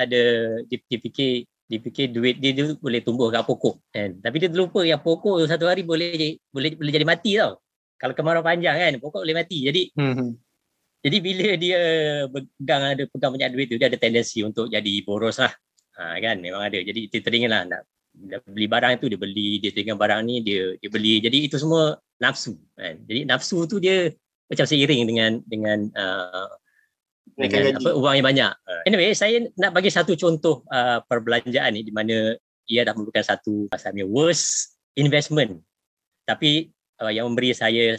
[0.00, 0.22] ada
[0.64, 4.16] dia, dia fikir dia fikir duit dia tu boleh tumbuh kat pokok kan.
[4.24, 7.60] Tapi dia terlupa yang pokok tu satu hari boleh jadi- boleh boleh jadi mati tau.
[8.00, 9.68] Kalau kemarau panjang kan pokok boleh mati.
[9.68, 10.32] Jadi Hmm.
[11.04, 11.80] jadi bila dia
[12.32, 15.52] pegang ada pegang banyak duit tu dia ada tendensi untuk jadi boros lah.
[16.00, 16.80] Ha, kan memang ada.
[16.80, 17.82] Jadi dia teringat lah nak,
[18.16, 21.20] nak beli barang tu dia beli, dia teringat barang ni dia dia beli.
[21.20, 22.96] Jadi itu semua nafsu kan.
[23.04, 24.08] Jadi nafsu tu dia
[24.48, 26.48] macam seiring dengan dengan uh,
[27.38, 27.76] dengan gaji.
[27.78, 28.52] apa wang yang banyak.
[28.66, 32.34] Uh, Anyway, saya nak bagi satu contoh uh, perbelanjaan ni di mana
[32.66, 35.62] ia dah merupakan satu pasalnya worst investment.
[36.26, 37.94] Tapi uh, yang memberi saya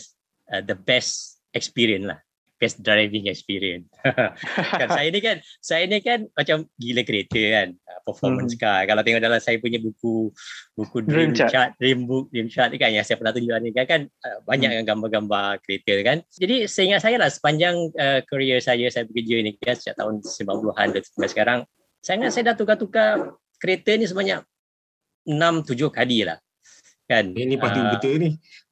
[0.52, 2.20] uh, the best experience lah.
[2.60, 3.88] Best driving experience.
[4.84, 8.60] kan saya ni kan saya ni kan macam gila kereta kan uh, performance Hmm.
[8.60, 10.28] car kalau tengok dalam saya punya buku
[10.76, 11.52] buku Dream dream, chart.
[11.56, 11.72] chart.
[11.80, 14.76] dream book dream chart ni kan yang saya pernah tunjuk ni kan, kan uh, banyak
[14.76, 14.84] hmm.
[14.84, 19.80] gambar-gambar kereta kan jadi seingat saya lah sepanjang uh, career saya saya bekerja ni kan
[19.80, 21.60] sejak tahun 90-an dan sampai sekarang
[22.04, 24.44] saya ingat saya dah tukar-tukar kereta ni sebanyak
[25.24, 26.36] 6 7 kali lah
[27.10, 28.30] kan Ini pasti Ah, betul ni.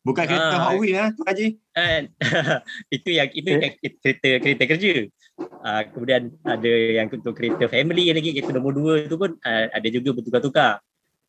[0.07, 1.47] Bukan kereta ah, Hot Wheels lah tu Haji.
[1.75, 2.01] kan
[2.95, 4.93] itu yang itu yang kereta kereta kerja.
[5.37, 9.87] Uh, kemudian ada yang untuk kereta family lagi kereta nombor dua tu pun uh, ada
[9.91, 10.79] juga bertukar-tukar.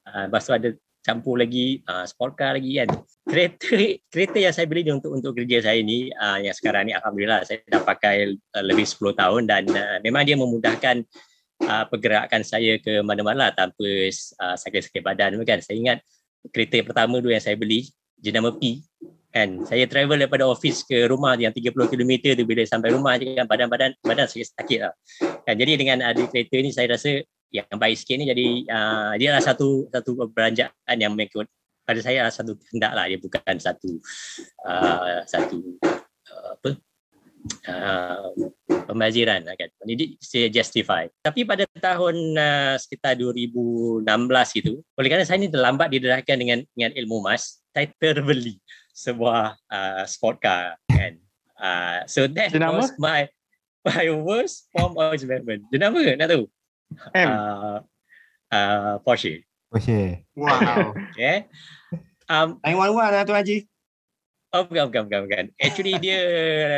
[0.06, 0.68] Uh, lepas tu ada
[1.02, 2.88] campur lagi uh, sport car lagi kan.
[3.26, 6.92] Kereta kereta yang saya beli ni untuk untuk kerja saya ni uh, yang sekarang ni
[6.94, 11.02] alhamdulillah saya dah pakai uh, lebih 10 tahun dan uh, memang dia memudahkan
[11.66, 13.84] uh, pergerakan saya ke mana-mana tanpa
[14.38, 15.58] uh, sakit-sakit badan kan.
[15.58, 15.98] Saya ingat
[16.54, 18.82] kereta yang pertama tu yang saya beli jenama P
[19.28, 19.62] kan?
[19.68, 23.46] Saya travel daripada office ke rumah yang 30 km tu bila sampai rumah je kan
[23.46, 24.94] badan-badan badan sakit sakit lah.
[25.46, 25.54] Kan?
[25.54, 29.44] Jadi dengan ada kereta ni saya rasa yang baik sikit ni jadi uh, dia adalah
[29.44, 31.48] satu satu perbelanjaan yang mengikut
[31.88, 33.90] pada saya adalah satu kehendak lah dia bukan satu
[34.68, 35.58] uh, satu
[36.28, 36.76] uh, apa
[37.70, 38.30] uh,
[38.88, 44.04] pembaziran lah kan jadi saya justify tapi pada tahun uh, sekitar 2016
[44.60, 48.58] itu oleh kerana saya ni terlambat didedahkan dengan dengan ilmu mas saya terbeli
[48.98, 51.14] sebuah uh, sport car kan.
[51.54, 52.82] Uh, so that Jenama?
[52.82, 53.30] was my
[53.86, 55.62] my worst form of investment.
[55.70, 56.18] Jenama ke?
[56.18, 56.44] Nak tahu?
[57.14, 57.28] M.
[57.30, 57.78] Uh,
[58.50, 59.46] uh, Porsche.
[59.70, 60.26] Okay.
[60.34, 60.90] Wow.
[61.14, 61.46] Okay.
[62.28, 63.56] Um, 911 lah tu Haji.
[64.54, 65.44] Oh bukan, bukan, bukan, bukan.
[65.60, 66.18] Actually dia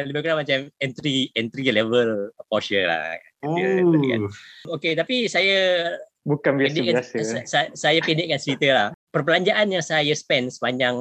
[0.06, 3.14] lebih kurang macam entry entry level Porsche lah.
[3.44, 3.56] Oh.
[3.56, 4.20] Dia-
[4.76, 7.48] Okay, tapi saya Bukan biasa-biasa.
[7.48, 8.88] saya, saya pendekkan cerita lah.
[9.08, 10.92] Perbelanjaan yang saya spend sepanjang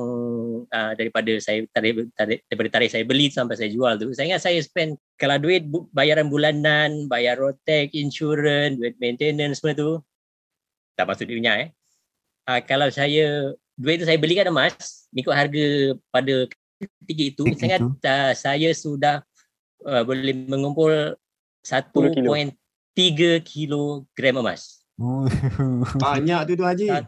[0.71, 4.41] uh, daripada saya tarik, tarik, daripada tarik saya beli sampai saya jual tu, saya ingat
[4.47, 9.99] saya spend kalau duit bu, bayaran bulanan, bayar rotek, insurans, duit maintenance semua tu,
[10.95, 11.69] tak masuk duit minyak eh.
[12.47, 15.65] Uh, kalau saya, duit tu saya belikan emas, ikut harga
[16.11, 16.35] pada
[16.99, 17.87] ketika itu, Ketika saya ingat itu.
[18.03, 19.15] uh, saya sudah
[19.87, 21.15] uh, boleh mengumpul
[21.63, 22.35] 10 kilo.
[22.35, 24.83] 1.3 kilogram emas.
[26.03, 27.07] Banyak tu tu Haji.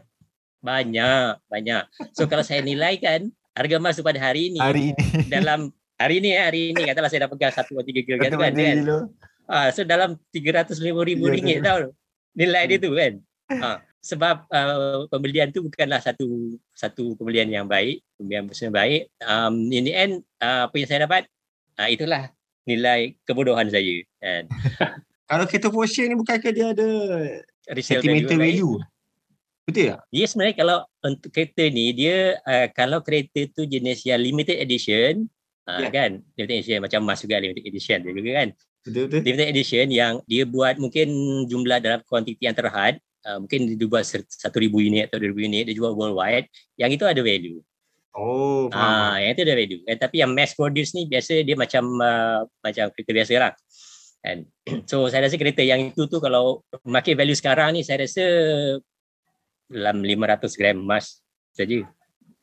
[0.62, 1.82] Banyak, banyak.
[2.14, 5.04] So kalau saya nilaikan harga emas tu pada hari ini Hari ini.
[5.34, 7.68] dalam hari ini eh, hari ini katalah saya dah pegang 1.3
[8.06, 8.76] kg Satu kan, kan.
[8.80, 8.98] kilo.
[9.44, 10.78] Ah, so dalam 350,000
[11.18, 11.90] Ya, ringgit tau
[12.32, 13.12] nilai dia tu kan.
[13.52, 19.00] Ah, sebab uh, pembelian tu bukanlah satu satu pembelian yang baik, pembelian yang baik.
[19.22, 20.12] Um, in the end
[20.42, 21.30] uh, apa yang saya dapat
[21.78, 22.34] uh, itulah
[22.66, 24.50] nilai kebodohan saya kan.
[25.30, 26.88] Kalau kereta Porsche ni bukankah dia ada
[27.72, 28.76] Resale sentimental value?
[29.64, 30.02] Betul tak?
[30.10, 35.30] Dia sebenarnya kalau untuk kereta ni dia uh, kalau kereta tu jenis yang limited edition
[35.70, 35.88] uh, Ya.
[35.88, 38.48] kan limited edition macam emas juga limited edition dia juga kan
[38.82, 39.20] Betul betul.
[39.24, 41.08] limited edition yang dia buat mungkin
[41.46, 45.62] jumlah dalam kuantiti yang terhad uh, mungkin dia buat ser- 1000 unit atau 2000 unit
[45.68, 46.46] dia jual worldwide.
[46.78, 47.60] Yang itu ada value.
[48.12, 49.80] Oh, ah yang itu ada value.
[49.88, 53.52] Eh, tapi yang mass produce ni biasa dia macam uh, macam kereta biasa lah
[54.22, 54.38] kan?
[54.90, 58.24] So saya rasa kereta yang itu tu kalau market value sekarang ni saya rasa
[59.72, 61.24] dalam 500 gram emas
[61.56, 61.88] saja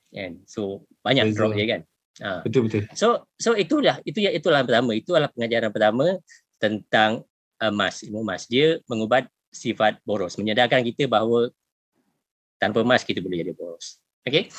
[0.09, 0.41] kan?
[0.49, 1.37] So banyak Betul.
[1.37, 1.81] drop je kan?
[2.19, 2.41] Ah.
[2.43, 2.83] Betul betul.
[2.97, 4.91] So so itulah itu ya itulah yang pertama.
[4.97, 6.05] Itu adalah pengajaran pertama
[6.59, 7.23] tentang
[7.61, 8.03] emas.
[8.03, 8.49] Ilmu emas.
[8.49, 11.49] Dia mengubat sifat boros menyadarkan kita bahawa
[12.61, 13.97] tanpa emas kita boleh jadi boros.
[14.27, 14.51] Okey.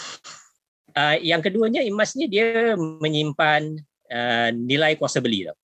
[0.90, 3.78] Uh, yang keduanya emas ni dia menyimpan
[4.10, 5.56] uh, nilai kuasa beli tau.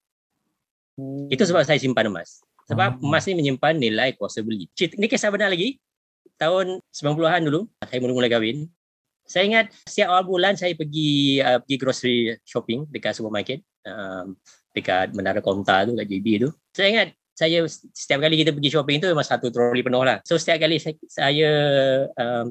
[1.28, 2.40] Itu sebab saya simpan emas.
[2.66, 3.06] Sebab Hmm.
[3.10, 4.70] emas ni menyimpan nilai kuasa beli.
[4.74, 5.78] Cerita, ni kisah benar lagi.
[6.36, 8.68] Tahun 90-an dulu, saya mula-mula kahwin.
[9.26, 14.38] Saya ingat setiap awal bulan saya pergi uh, pergi grocery shopping dekat supermarket um,
[14.70, 16.48] dekat Menara Komta tu kat JB tu.
[16.70, 20.24] Saya ingat saya setiap kali kita pergi shopping tu memang satu troli penuh lah.
[20.24, 21.50] So setiap kali saya, saya
[22.16, 22.48] um,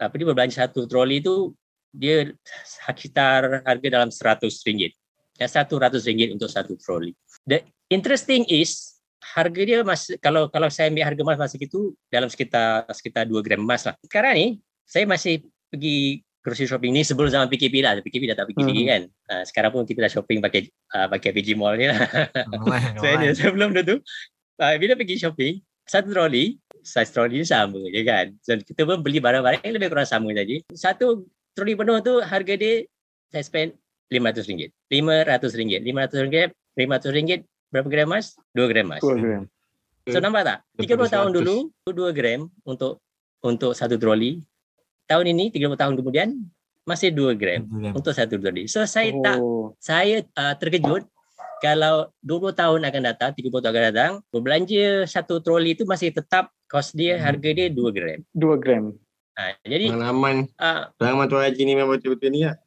[0.00, 1.52] apa dia berbelanja satu troli tu
[1.92, 2.32] dia
[2.64, 4.96] sekitar harga dalam seratus ringgit.
[5.36, 7.12] Dan satu ratus ringgit untuk satu troli.
[7.44, 7.60] The
[7.92, 12.88] interesting is harga dia masih kalau kalau saya ambil harga emas masa itu dalam sekitar
[12.88, 14.00] sekitar 2 gram emas lah.
[14.00, 14.46] Sekarang ni
[14.88, 17.96] saya masih pergi grocery shopping ni sebelum zaman PKP lah.
[17.98, 18.90] PKP dah tak pergi lagi Hmm.
[18.90, 19.02] kan.
[19.30, 22.02] Uh, sekarang pun kita dah shopping pakai uh, pakai PG Mall ni lah.
[22.98, 23.22] Saya normal.
[23.22, 23.96] ada sebelum dah tu
[24.58, 28.34] uh, bila pergi shopping satu troli size troli ni sama je kan.
[28.40, 30.56] So, kita pun beli barang-barang yang lebih kurang sama saja.
[30.74, 31.24] Satu
[31.54, 32.82] troli penuh tu harga dia
[33.30, 33.70] saya spend
[34.10, 34.68] RM500.
[34.90, 35.80] RM500.
[35.80, 36.50] RM500.
[36.74, 37.40] RM500
[37.72, 38.36] berapa gram emas?
[38.52, 39.00] 2 gram emas.
[39.00, 39.42] Dua gram.
[40.04, 40.58] So nampak tak?
[40.76, 43.00] 30 tahun dulu 2 gram untuk
[43.40, 44.42] untuk satu troli.
[45.06, 46.28] Tahun ini 30 tahun kemudian
[46.82, 47.62] masih 2 gram
[47.94, 48.66] untuk satu troli.
[48.66, 49.74] So saya tak Oh.
[49.78, 51.06] saya uh, terkejut
[51.62, 56.50] kalau 20 tahun akan datang, 30 tahun akan datang, berbelanja satu troli itu masih tetap
[56.66, 57.22] kos dia Hmm.
[57.30, 58.18] harga dia 2 gram.
[58.34, 58.90] Dua gram.
[59.32, 62.58] Ha, jadi Pengalaman uh, pengalaman Tuan Haji ni memang betul-betul ni lah.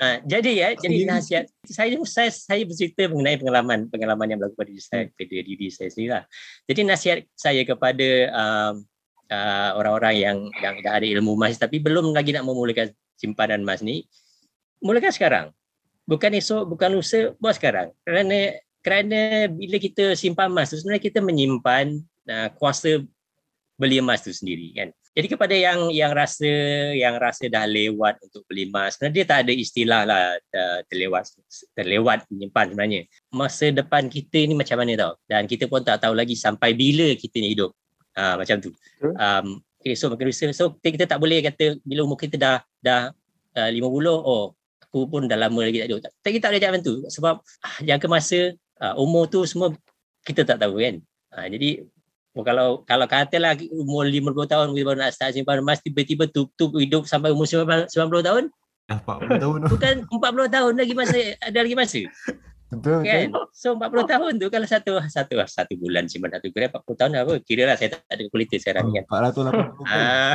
[0.00, 4.70] uh, jadi ya, jadi nasihat saya saya saya bercerita mengenai pengalaman pengalaman yang berlaku pada
[4.72, 6.24] diri saya pada diri saya sendiri lah.
[6.64, 8.74] Jadi nasihat saya kepada um,
[9.30, 13.80] uh, orang-orang yang yang dah ada ilmu emas tapi belum lagi nak memulakan simpanan emas
[13.80, 14.04] ni,
[14.82, 15.46] mulakan sekarang.
[16.08, 17.94] Bukan esok, bukan lusa, buat sekarang.
[18.02, 23.04] Kerana kerana bila kita simpan emas tu sebenarnya kita menyimpan uh, kuasa
[23.76, 24.88] beli emas tu sendiri kan.
[25.10, 26.46] Jadi kepada yang yang rasa
[26.94, 31.28] yang rasa dah lewat untuk beli emas, sebenarnya dia tak ada istilah lah uh, terlewat
[31.74, 33.02] terlewat menyimpan sebenarnya.
[33.34, 35.12] Masa depan kita ni macam mana tau.
[35.26, 37.74] Dan kita pun tak tahu lagi sampai bila kita ni hidup.
[38.18, 38.70] Ha, macam tu.
[39.02, 40.50] Um, okay, so makin lusa.
[40.56, 43.14] So kita, kita tak boleh kata bila umur kita dah dah
[43.56, 44.54] uh, 50, oh
[44.90, 46.00] aku pun dah lama lagi tak hidup.
[46.02, 46.96] Tak, kita tak boleh cakap macam tu.
[47.06, 48.38] Sebab ah, jangka masa
[48.82, 49.70] uh, umur tu semua
[50.26, 50.98] kita tak tahu kan.
[51.30, 51.86] Ha, jadi
[52.34, 56.74] oh, kalau kalau katalah umur 50 tahun kita baru nak start simpan emas tiba-tiba tutup
[56.78, 58.44] hidup sampai umur 90, 90 tahun
[58.90, 59.68] Dah 40 tahun tu.
[59.78, 62.00] bukan 40 tahun lagi masa ada lagi masa
[62.70, 63.50] Betul kan kan?
[63.50, 67.34] so 40 tahun tu kalau satu satu satu bulan simpan satu gram 40 tahun apa
[67.42, 69.66] kira lah saya tak ada kalkulator sekarang ni kan 480 tahun.
[69.90, 70.34] ah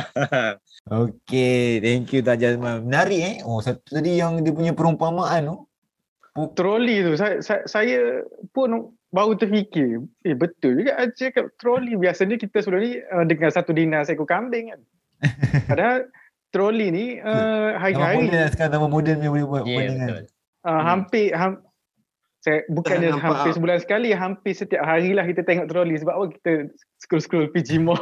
[0.86, 2.86] Okay, thank you Tan Jazman.
[2.86, 3.36] Menarik eh.
[3.42, 5.56] Oh, satu tadi yang dia punya perumpamaan tu.
[6.54, 8.22] Troli tu saya, saya, saya
[8.52, 11.96] pun baru terfikir, eh betul juga Aja cakap troli.
[11.96, 14.80] Biasanya kita sebelum ni uh, dengan satu dinar seekor kambing kan.
[15.72, 16.12] Padahal
[16.52, 20.22] troli ni uh, Nama hari-hari moden lah sekarang, nama moden yang boleh buat betul uh,
[20.66, 20.82] Hmm.
[20.82, 21.62] hampir ham,
[22.46, 23.56] saya bukannya nampak hampir ah.
[23.58, 26.52] sebulan sekali, hampir setiap hari lah kita tengok troli sebab apa kita
[27.02, 27.98] scroll-scroll PG Mall.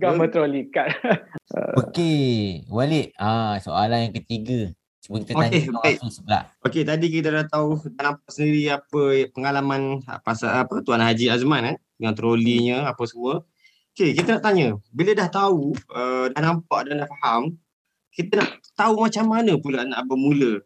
[0.00, 0.96] Gambar troli kat.
[1.84, 3.12] Okey, Walid.
[3.20, 4.72] Ah, soalan yang ketiga.
[5.04, 5.96] Cuba kita tanya Okey, okay, baik.
[6.00, 6.40] Hafiz pula.
[6.64, 7.68] Okey, tadi kita dah tahu
[8.00, 9.02] dah nampak sendiri apa
[9.36, 13.44] pengalaman pasal apa Tuan Haji Azman eh dengan trolinya apa semua.
[13.92, 17.60] Okey, kita nak tanya, bila dah tahu, uh, dah nampak dan dah faham,
[18.08, 20.64] kita nak tahu macam mana pula nak bermula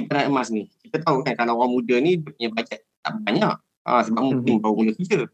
[0.00, 0.66] simpanan emas ni.
[0.82, 3.56] Kita tahu kan kalau orang muda ni dia punya bajet tak banyak.
[3.84, 5.28] Ha, sebab mungkin baru mula kerja.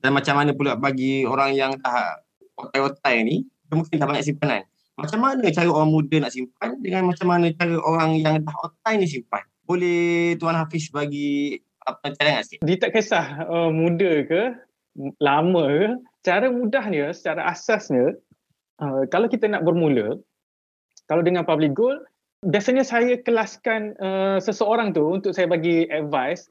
[0.00, 2.18] Dan macam mana pula bagi orang yang dah
[2.56, 4.62] otai-otai ni, dia mungkin dah banyak simpanan.
[5.00, 9.00] Macam mana cara orang muda nak simpan dengan macam mana cara orang yang dah otai
[9.00, 9.44] ni simpan?
[9.64, 12.66] Boleh Tuan Hafiz bagi apa cadangan sikit?
[12.68, 14.42] Dia tak kisah uh, muda ke,
[15.22, 15.88] lama ke,
[16.20, 18.18] cara mudahnya, secara asasnya,
[18.82, 20.20] uh, kalau kita nak bermula,
[21.08, 21.96] kalau dengan public goal,
[22.46, 26.48] biasanya saya kelaskan uh, seseorang tu untuk saya bagi advice,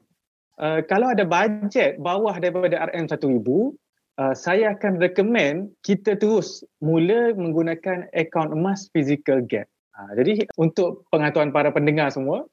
[0.62, 8.06] uh, kalau ada bajet bawah daripada RM1000, uh, saya akan recommend kita terus mula menggunakan
[8.14, 9.66] akaun emas physical gap.
[9.98, 12.46] Uh, jadi untuk pengetahuan para pendengar semua,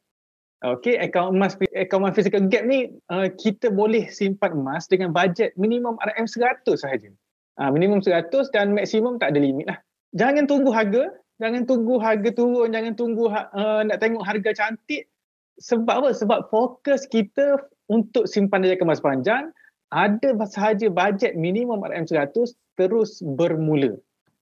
[0.65, 5.53] Okey, akaun emas akaun emas physical gap ni uh, kita boleh simpan emas dengan bajet
[5.53, 7.13] minimum RM100 sahaja.
[7.61, 9.77] Uh, minimum 100 dan maksimum tak ada limit lah.
[10.17, 15.09] Jangan tunggu harga, jangan tunggu harga turun, jangan tunggu ha- uh, nak tengok harga cantik.
[15.57, 16.09] Sebab apa?
[16.13, 17.57] Sebab fokus kita
[17.89, 19.49] untuk simpan jangka masa panjang
[19.89, 23.95] ada sahaja bajet minimum RM100 terus bermula.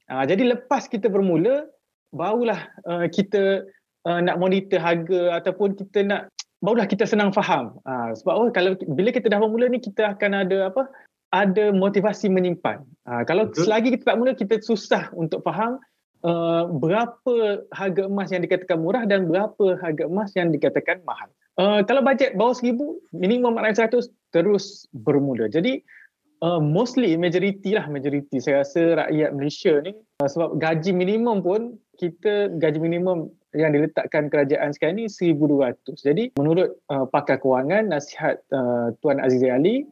[0.10, 1.70] Uh, jadi lepas kita bermula,
[2.12, 3.66] barulah uh, kita
[4.06, 6.22] uh, nak monitor harga ataupun kita nak
[6.66, 7.78] barulah kita senang faham.
[7.86, 10.90] Uh, sebab oh, kalau bila kita dah bermula ni kita akan ada apa?
[11.34, 12.82] Ada motivasi menyimpan.
[13.06, 13.70] Uh, kalau Betul.
[13.70, 15.78] selagi kita tak mula kita susah untuk faham
[16.26, 21.30] uh, berapa harga emas yang dikatakan murah dan berapa harga emas yang dikatakan mahal.
[21.56, 25.48] Uh, kalau bajet bawah RM1,000, minimum RM100 terus bermula.
[25.48, 25.80] Jadi
[26.44, 31.80] uh, mostly majority lah majority saya rasa rakyat Malaysia ni uh, sebab gaji minimum pun
[31.96, 35.80] kita gaji minimum yang diletakkan kerajaan sekarang ni 1200.
[35.96, 39.88] Jadi menurut uh, pakar kewangan nasihat uh, Tuan Aziz Ali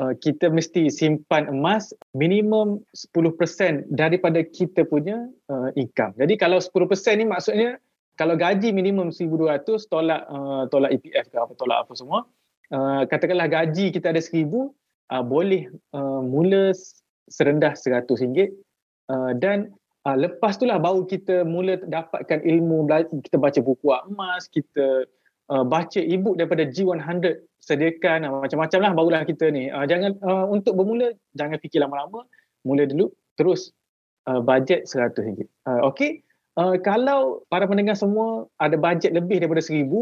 [0.00, 6.16] uh, kita mesti simpan emas minimum 10% daripada kita punya uh, income.
[6.18, 7.78] Jadi kalau 10% ni maksudnya
[8.14, 12.20] kalau gaji minimum 1200 tolak uh, tolak EPF ke apa tolak apa semua
[12.70, 16.70] uh, katakanlah gaji kita ada 1000 uh, boleh uh, mula
[17.26, 18.54] serendah RM100
[19.10, 19.74] uh, dan
[20.06, 22.86] uh, lepas itulah baru kita mula dapatkan ilmu
[23.26, 25.08] kita baca buku emas kita
[25.50, 29.68] uh, baca ebook daripada G100 sediakan uh, macam-macam lah barulah kita ni.
[29.68, 32.24] Uh, jangan uh, untuk bermula jangan fikir lama-lama
[32.64, 33.72] mula dulu terus
[34.30, 36.24] uh, bajet RM100 uh, okay
[36.56, 39.92] uh, kalau para pendengar semua ada bajet lebih daripada RM1,000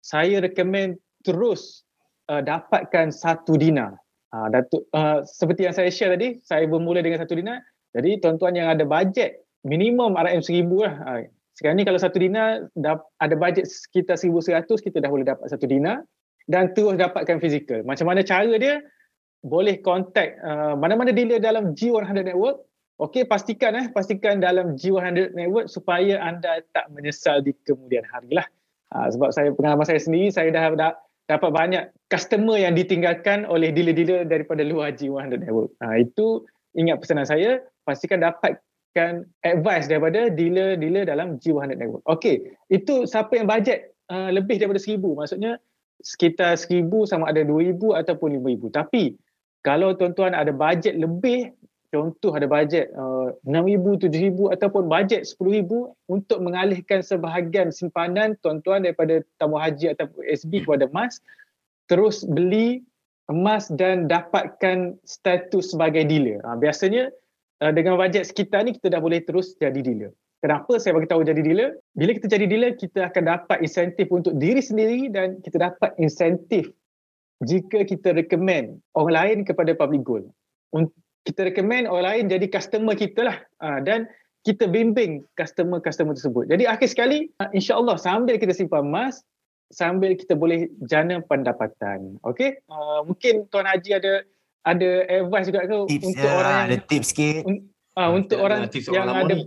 [0.00, 1.84] saya recommend terus
[2.32, 3.96] uh, dapatkan satu dinar.
[4.30, 7.60] Uh, Datuk, uh, seperti yang saya share tadi saya bermula dengan satu dinar.
[7.90, 10.94] Jadi tuan-tuan yang ada bajet minimum RM1,000 lah.
[11.02, 11.20] Uh,
[11.60, 12.72] sekarang ni kalau satu dinar
[13.20, 16.08] ada bajet sekitar 1100 kita dah boleh dapat satu dinar
[16.48, 17.84] dan terus dapatkan fizikal.
[17.84, 18.80] Macam mana cara dia?
[19.44, 22.64] Boleh contact uh, mana-mana dealer dalam G100 network.
[22.96, 28.48] Okey, pastikan eh pastikan dalam G100 network supaya anda tak menyesal di kemudian hari lah.
[28.96, 30.96] Uh, sebab saya pengalaman saya sendiri saya dah, dah
[31.28, 35.76] dapat banyak customer yang ditinggalkan oleh dealer-dealer daripada luar G100 network.
[35.84, 38.56] Uh, itu ingat pesanan saya, pastikan dapat
[38.90, 42.02] dapatkan advice daripada dealer-dealer dalam G100 network.
[42.10, 45.62] Okey, itu siapa yang bajet uh, lebih daripada seribu, maksudnya
[46.02, 48.66] sekitar seribu sama ada dua ribu ataupun lima ribu.
[48.72, 49.14] Tapi
[49.62, 51.54] kalau tuan-tuan ada bajet lebih,
[51.94, 55.78] contoh ada bajet uh, ribu, tujuh ribu ataupun bajet sepuluh ribu
[56.10, 61.22] untuk mengalihkan sebahagian simpanan tuan-tuan daripada tamu haji ataupun SB kepada emas,
[61.86, 62.82] terus beli
[63.30, 66.42] emas dan dapatkan status sebagai dealer.
[66.42, 67.14] Uh, biasanya
[67.60, 70.12] uh, dengan bajet sekitar ni kita dah boleh terus jadi dealer.
[70.40, 71.76] Kenapa saya bagi tahu jadi dealer?
[71.92, 76.72] Bila kita jadi dealer, kita akan dapat insentif untuk diri sendiri dan kita dapat insentif
[77.44, 80.24] jika kita recommend orang lain kepada public goal.
[81.28, 84.08] Kita recommend orang lain jadi customer kita lah uh, dan
[84.40, 86.48] kita bimbing customer-customer tersebut.
[86.48, 89.20] Jadi akhir sekali, uh, insyaAllah sambil kita simpan emas,
[89.68, 92.16] sambil kita boleh jana pendapatan.
[92.24, 92.64] Okay?
[92.72, 94.24] Uh, mungkin Tuan Haji ada
[94.62, 97.42] ada advice juga ke tips untuk ya, orang yang yang ada tips sikit.
[97.42, 97.56] Un,
[97.94, 99.44] uh, untuk Ada orang tips yang orang ada ni.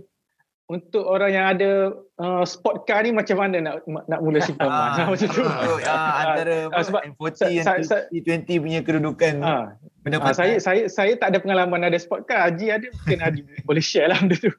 [0.64, 1.70] untuk orang yang ada
[2.16, 5.44] uh, sport car ni macam mana nak nak mula simpan emas Ah, macam tu.
[5.86, 9.64] ah, antara Ah, sebab M40 sa- yang sa- sa- T20 punya kedudukan Ah, ah,
[10.00, 10.34] pendapatan.
[10.34, 12.48] saya saya saya tak ada pengalaman ada sport car.
[12.48, 14.50] Haji ada mungkin Haji boleh share lah benda tu.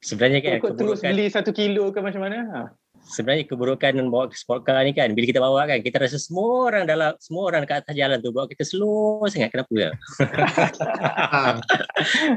[0.00, 2.38] Sebenarnya kan Kau terus beli satu kilo ke macam mana?
[2.44, 2.60] Ha.
[3.04, 6.72] Sebenarnya keburukan bawa ke sport car ni kan bila kita bawa kan kita rasa semua
[6.72, 9.90] orang dalam semua orang dekat atas jalan tu bawa kita slow sangat kenapa ya?
[11.34, 11.60] Ah,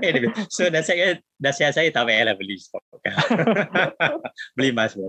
[0.03, 3.15] Anyway, so nasihat nasihat saya tak payahlah beli sport car.
[4.59, 4.93] beli emas.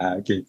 [0.00, 0.48] Ah okey.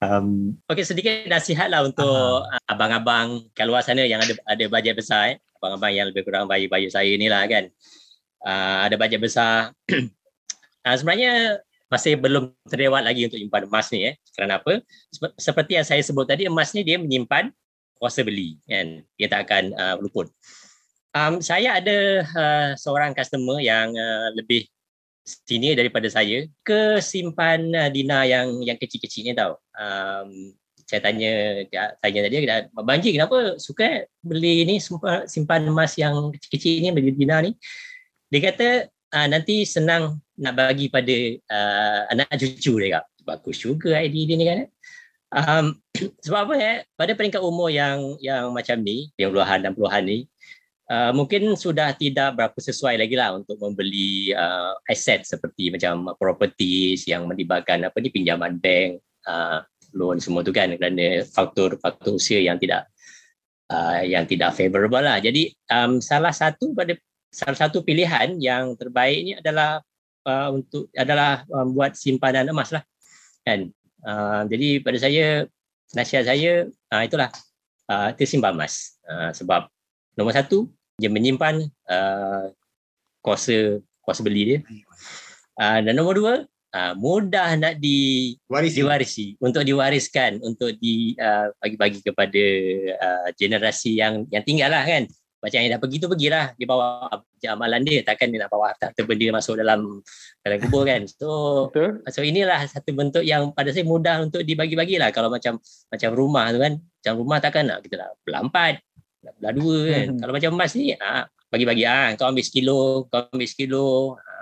[0.00, 4.96] Um, okay, sedikit nasihat lah untuk uh, abang-abang kat luar sana yang ada ada bajet
[4.96, 5.36] besar eh.
[5.60, 7.68] Abang-abang yang lebih kurang bayi-bayi saya ni lah kan.
[8.40, 9.72] Uh, ada bajet besar.
[9.88, 14.14] uh, sebenarnya masih belum terlewat lagi untuk menyimpan emas ni eh.
[14.34, 14.82] Kerana apa?
[15.14, 17.50] Sep- seperti yang saya sebut tadi, emas ni dia menyimpan
[17.96, 19.02] kuasa beli kan.
[19.16, 20.28] Dia tak akan uh, luput.
[21.16, 24.68] Um, saya ada uh, seorang customer yang uh, lebih
[25.24, 29.56] senior daripada saya ke simpan uh, Dina yang yang kecil-kecil ni tau.
[29.74, 30.52] Um,
[30.86, 32.46] saya tanya dia tanya tadi
[32.78, 34.78] Abang Ji kenapa suka beli ni
[35.26, 37.56] simpan emas yang kecil-kecil ni beli Dina ni?
[38.30, 38.68] Dia kata
[39.16, 41.16] uh, nanti senang nak bagi pada
[41.50, 43.04] uh, anak cucu dia kak.
[43.26, 44.58] Bagus juga idea dia ni kan.
[44.64, 44.70] eh.
[45.34, 45.64] Um,
[46.24, 46.72] sebab apa ya?
[46.94, 50.18] Pada peringkat umur yang yang macam ni, yang puluhan dan puluhan ni,
[50.92, 57.08] uh, mungkin sudah tidak berapa sesuai lagi lah untuk membeli uh, aset seperti macam properties
[57.08, 59.64] yang melibatkan apa ni pinjaman bank, uh,
[59.96, 62.86] loan semua tu kan kerana faktor-faktor usia yang tidak
[63.72, 65.18] uh, yang tidak favorable lah.
[65.18, 66.94] Jadi um, salah satu pada
[67.32, 69.82] salah satu pilihan yang terbaik ni adalah
[70.26, 72.82] uh, untuk adalah um, buat simpanan emas lah
[73.46, 73.70] kan.
[74.02, 75.46] Uh, jadi pada saya
[75.94, 77.30] nasihat saya uh, itulah
[77.90, 79.70] uh, itu simpan emas uh, sebab
[80.18, 80.66] nombor satu
[80.98, 82.50] dia menyimpan uh,
[83.22, 84.58] kuasa kuasa beli dia
[85.58, 86.34] uh, dan nombor dua
[86.74, 88.82] uh, mudah nak di Warisi.
[88.82, 92.44] diwarisi untuk diwariskan untuk di uh, bagi-bagi kepada
[92.96, 95.06] uh, generasi yang yang tinggal lah kan
[95.46, 97.06] macam yang dah pergi tu pergilah dia bawa
[97.46, 100.02] amalan dia takkan dia nak bawa harta benda masuk dalam
[100.42, 101.30] dalam kubur kan so
[101.70, 102.02] Betul?
[102.10, 106.58] so inilah satu bentuk yang pada saya mudah untuk dibagi-bagilah kalau macam macam rumah tu
[106.58, 108.82] kan macam rumah takkan nak kita nak belah empat
[109.22, 110.18] nak belah dua kan Hmm.
[110.18, 113.86] kalau macam emas ni ah, bagi-bagi ah kau ambil sekilo kau ambil sekilo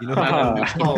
[0.01, 0.41] Kilo ah, berapa?
[0.49, 0.93] ambil sekilo.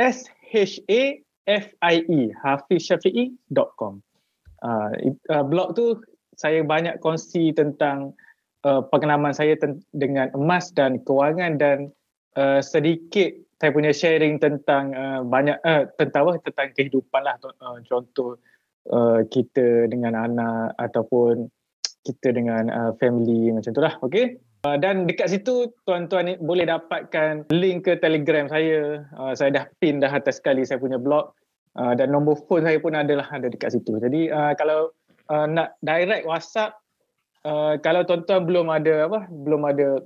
[0.00, 3.94] S-H-A-F-I-E hafizshafi'i.com
[4.62, 4.90] uh,
[5.28, 6.00] uh, Blog tu
[6.38, 8.16] saya banyak kongsi tentang
[8.64, 11.92] uh, pengalaman saya ten- dengan emas dan kewangan dan
[12.40, 13.28] uh, sedikit
[13.60, 17.36] saya punya sharing tentang uh, banyak uh, tentang apa tentang kehidupan lah.
[17.60, 18.40] Uh, contoh
[18.88, 21.52] uh, kita dengan anak ataupun
[22.08, 24.00] kita dengan uh, family macam tu lah.
[24.00, 29.04] Okay uh, dan dekat situ tuan-tuan ni boleh dapatkan link ke telegram saya.
[29.16, 31.32] Uh, saya dah pin dah atas sekali saya punya blog.
[31.78, 33.94] Uh, dan nombor phone saya pun adalah ada dekat situ.
[34.02, 34.90] Jadi uh, kalau
[35.30, 36.74] uh, nak direct WhatsApp
[37.46, 40.02] uh, kalau tuan-tuan belum ada apa belum ada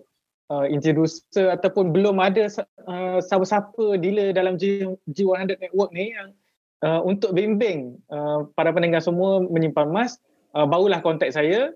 [0.53, 2.53] uh, introducer ataupun belum ada
[2.85, 6.37] uh, siapa-siapa dealer dalam G, G100 network ni yang
[6.85, 10.21] uh, untuk bimbing uh, para pendengar semua menyimpan emas
[10.53, 11.73] uh, barulah kontak saya.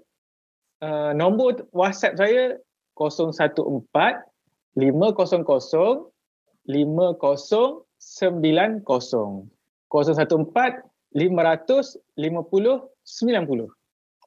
[0.78, 2.54] Uh, nombor WhatsApp saya
[2.98, 4.26] 014
[4.74, 5.46] 500
[6.66, 9.46] 5090
[9.88, 10.82] 014
[11.14, 13.70] 500 50 90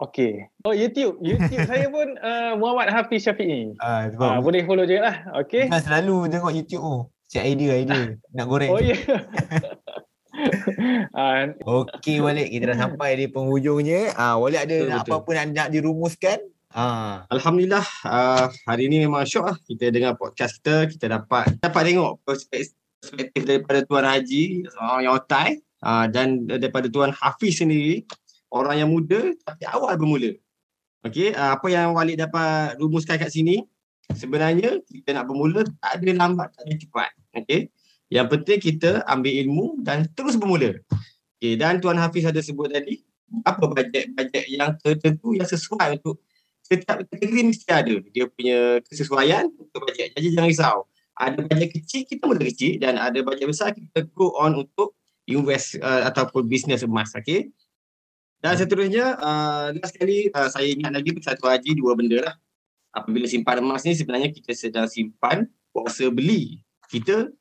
[0.01, 0.49] Okey.
[0.65, 3.77] Oh YouTube, YouTube saya pun uh, Muhammad Hafiz Syafi'i.
[3.77, 5.29] Ah, sebab Uh, boleh follow je lah.
[5.37, 5.69] Okey.
[5.69, 7.05] Kan selalu tengok YouTube tu.
[7.31, 8.73] Cek idea-idea nak goreng.
[8.73, 8.97] Oh ya.
[8.97, 9.21] Yeah.
[11.21, 11.53] uh,
[11.85, 14.17] Okey Walid, kita dah sampai di penghujungnya.
[14.17, 15.13] Ah, Walid ada Betul, nak betul.
[15.13, 16.39] apa-apa nak, nak dirumuskan?
[16.71, 21.81] Ah, Alhamdulillah uh, hari ni memang syok lah kita dengar podcast kita kita dapat dapat
[21.83, 22.79] tengok perspektif,
[23.43, 28.07] daripada Tuan Haji seorang yang otai uh, dan daripada Tuan Hafiz sendiri
[28.55, 30.31] orang yang muda tapi awal bermula.
[31.03, 33.67] Okey, uh, apa yang Walid dapat rumuskan kat sini
[34.15, 37.09] sebenarnya kita nak bermula tak ada lambat tak ada cepat.
[37.35, 37.67] Okey.
[38.07, 40.79] Yang penting kita ambil ilmu dan terus bermula.
[41.35, 43.03] Okey, dan Tuan Hafiz ada sebut tadi
[43.43, 46.23] apa bajet-bajet yang tertentu yang sesuai untuk
[46.71, 50.15] setiap kategori mesti ada dia punya kesesuaian untuk bajet.
[50.15, 50.77] Jadi jangan risau.
[51.19, 54.95] Ada bajet kecil kita mula kecil dan ada bajet besar kita go on untuk
[55.27, 57.11] invest uh, ataupun bisnes emas.
[57.11, 57.51] Okay.
[58.39, 62.35] Dan seterusnya uh, last sekali uh, saya ingat lagi satu haji dua benda lah.
[62.95, 67.31] Apabila simpan emas ni sebenarnya kita sedang simpan kuasa beli kita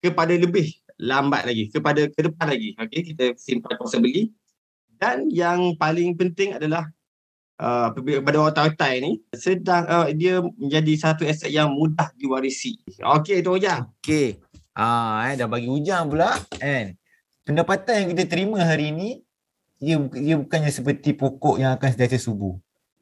[0.00, 0.68] kepada lebih
[1.00, 2.72] lambat lagi, kepada ke depan lagi.
[2.80, 4.32] Okay, kita simpan kuasa beli.
[4.96, 6.86] Dan yang paling penting adalah
[7.62, 12.82] uh, pada orang tautai ni sedang uh, dia menjadi satu aset yang mudah diwarisi.
[12.98, 13.86] Okey tu Ojang.
[14.02, 14.42] okey.
[14.74, 16.96] Ah, eh, dah bagi hujang pula kan.
[17.46, 19.20] Pendapatan yang kita terima hari ini
[19.82, 22.54] dia, dia bukannya seperti pokok yang akan sentiasa subuh.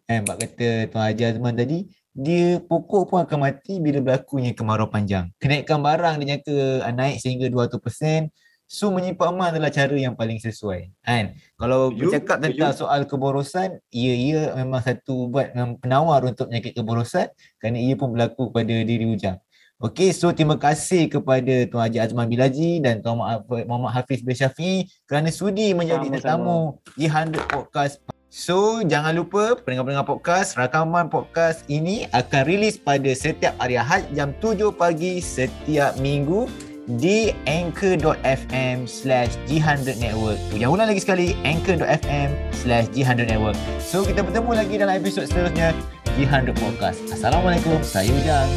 [0.09, 4.91] Kan, bak kata Tuan Haji Azman tadi, dia pokok pun akan mati bila berlakunya kemarau
[4.91, 5.31] panjang.
[5.39, 8.33] Kenaikan barang dia nyata naik sehingga 200%.
[8.71, 10.95] So menyimpan emas adalah cara yang paling sesuai.
[11.03, 11.35] Kan?
[11.59, 12.83] Kalau Setuju, bercakap tentang setuju.
[12.87, 18.15] soal keborosan, ia ia memang satu ubat yang penawar untuk penyakit keborosan kerana ia pun
[18.15, 19.43] berlaku pada diri hujang.
[19.83, 23.19] Okey, so terima kasih kepada Tuan Haji Azman Bilaji dan Tuan
[23.67, 27.99] Muhammad Hafiz bin Syafi'i kerana sudi menjadi tetamu di 100 Podcast.
[28.31, 34.31] So, jangan lupa pendengar-pendengar podcast, rakaman podcast ini akan rilis pada setiap hari Ahad jam
[34.39, 40.41] 7 pagi setiap minggu di anchor.fm slash G100 Network.
[40.55, 43.59] Yang ulang lagi sekali, anchor.fm slash G100 Network.
[43.83, 45.77] So, kita bertemu lagi dalam episod seterusnya
[46.17, 47.01] G100 Podcast.
[47.13, 48.51] Assalamualaikum, saya Ujang.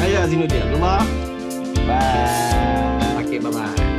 [0.00, 1.02] Saya Zinuddin Abdullah.
[1.84, 3.20] Bye.
[3.20, 3.89] Okay, bye-bye.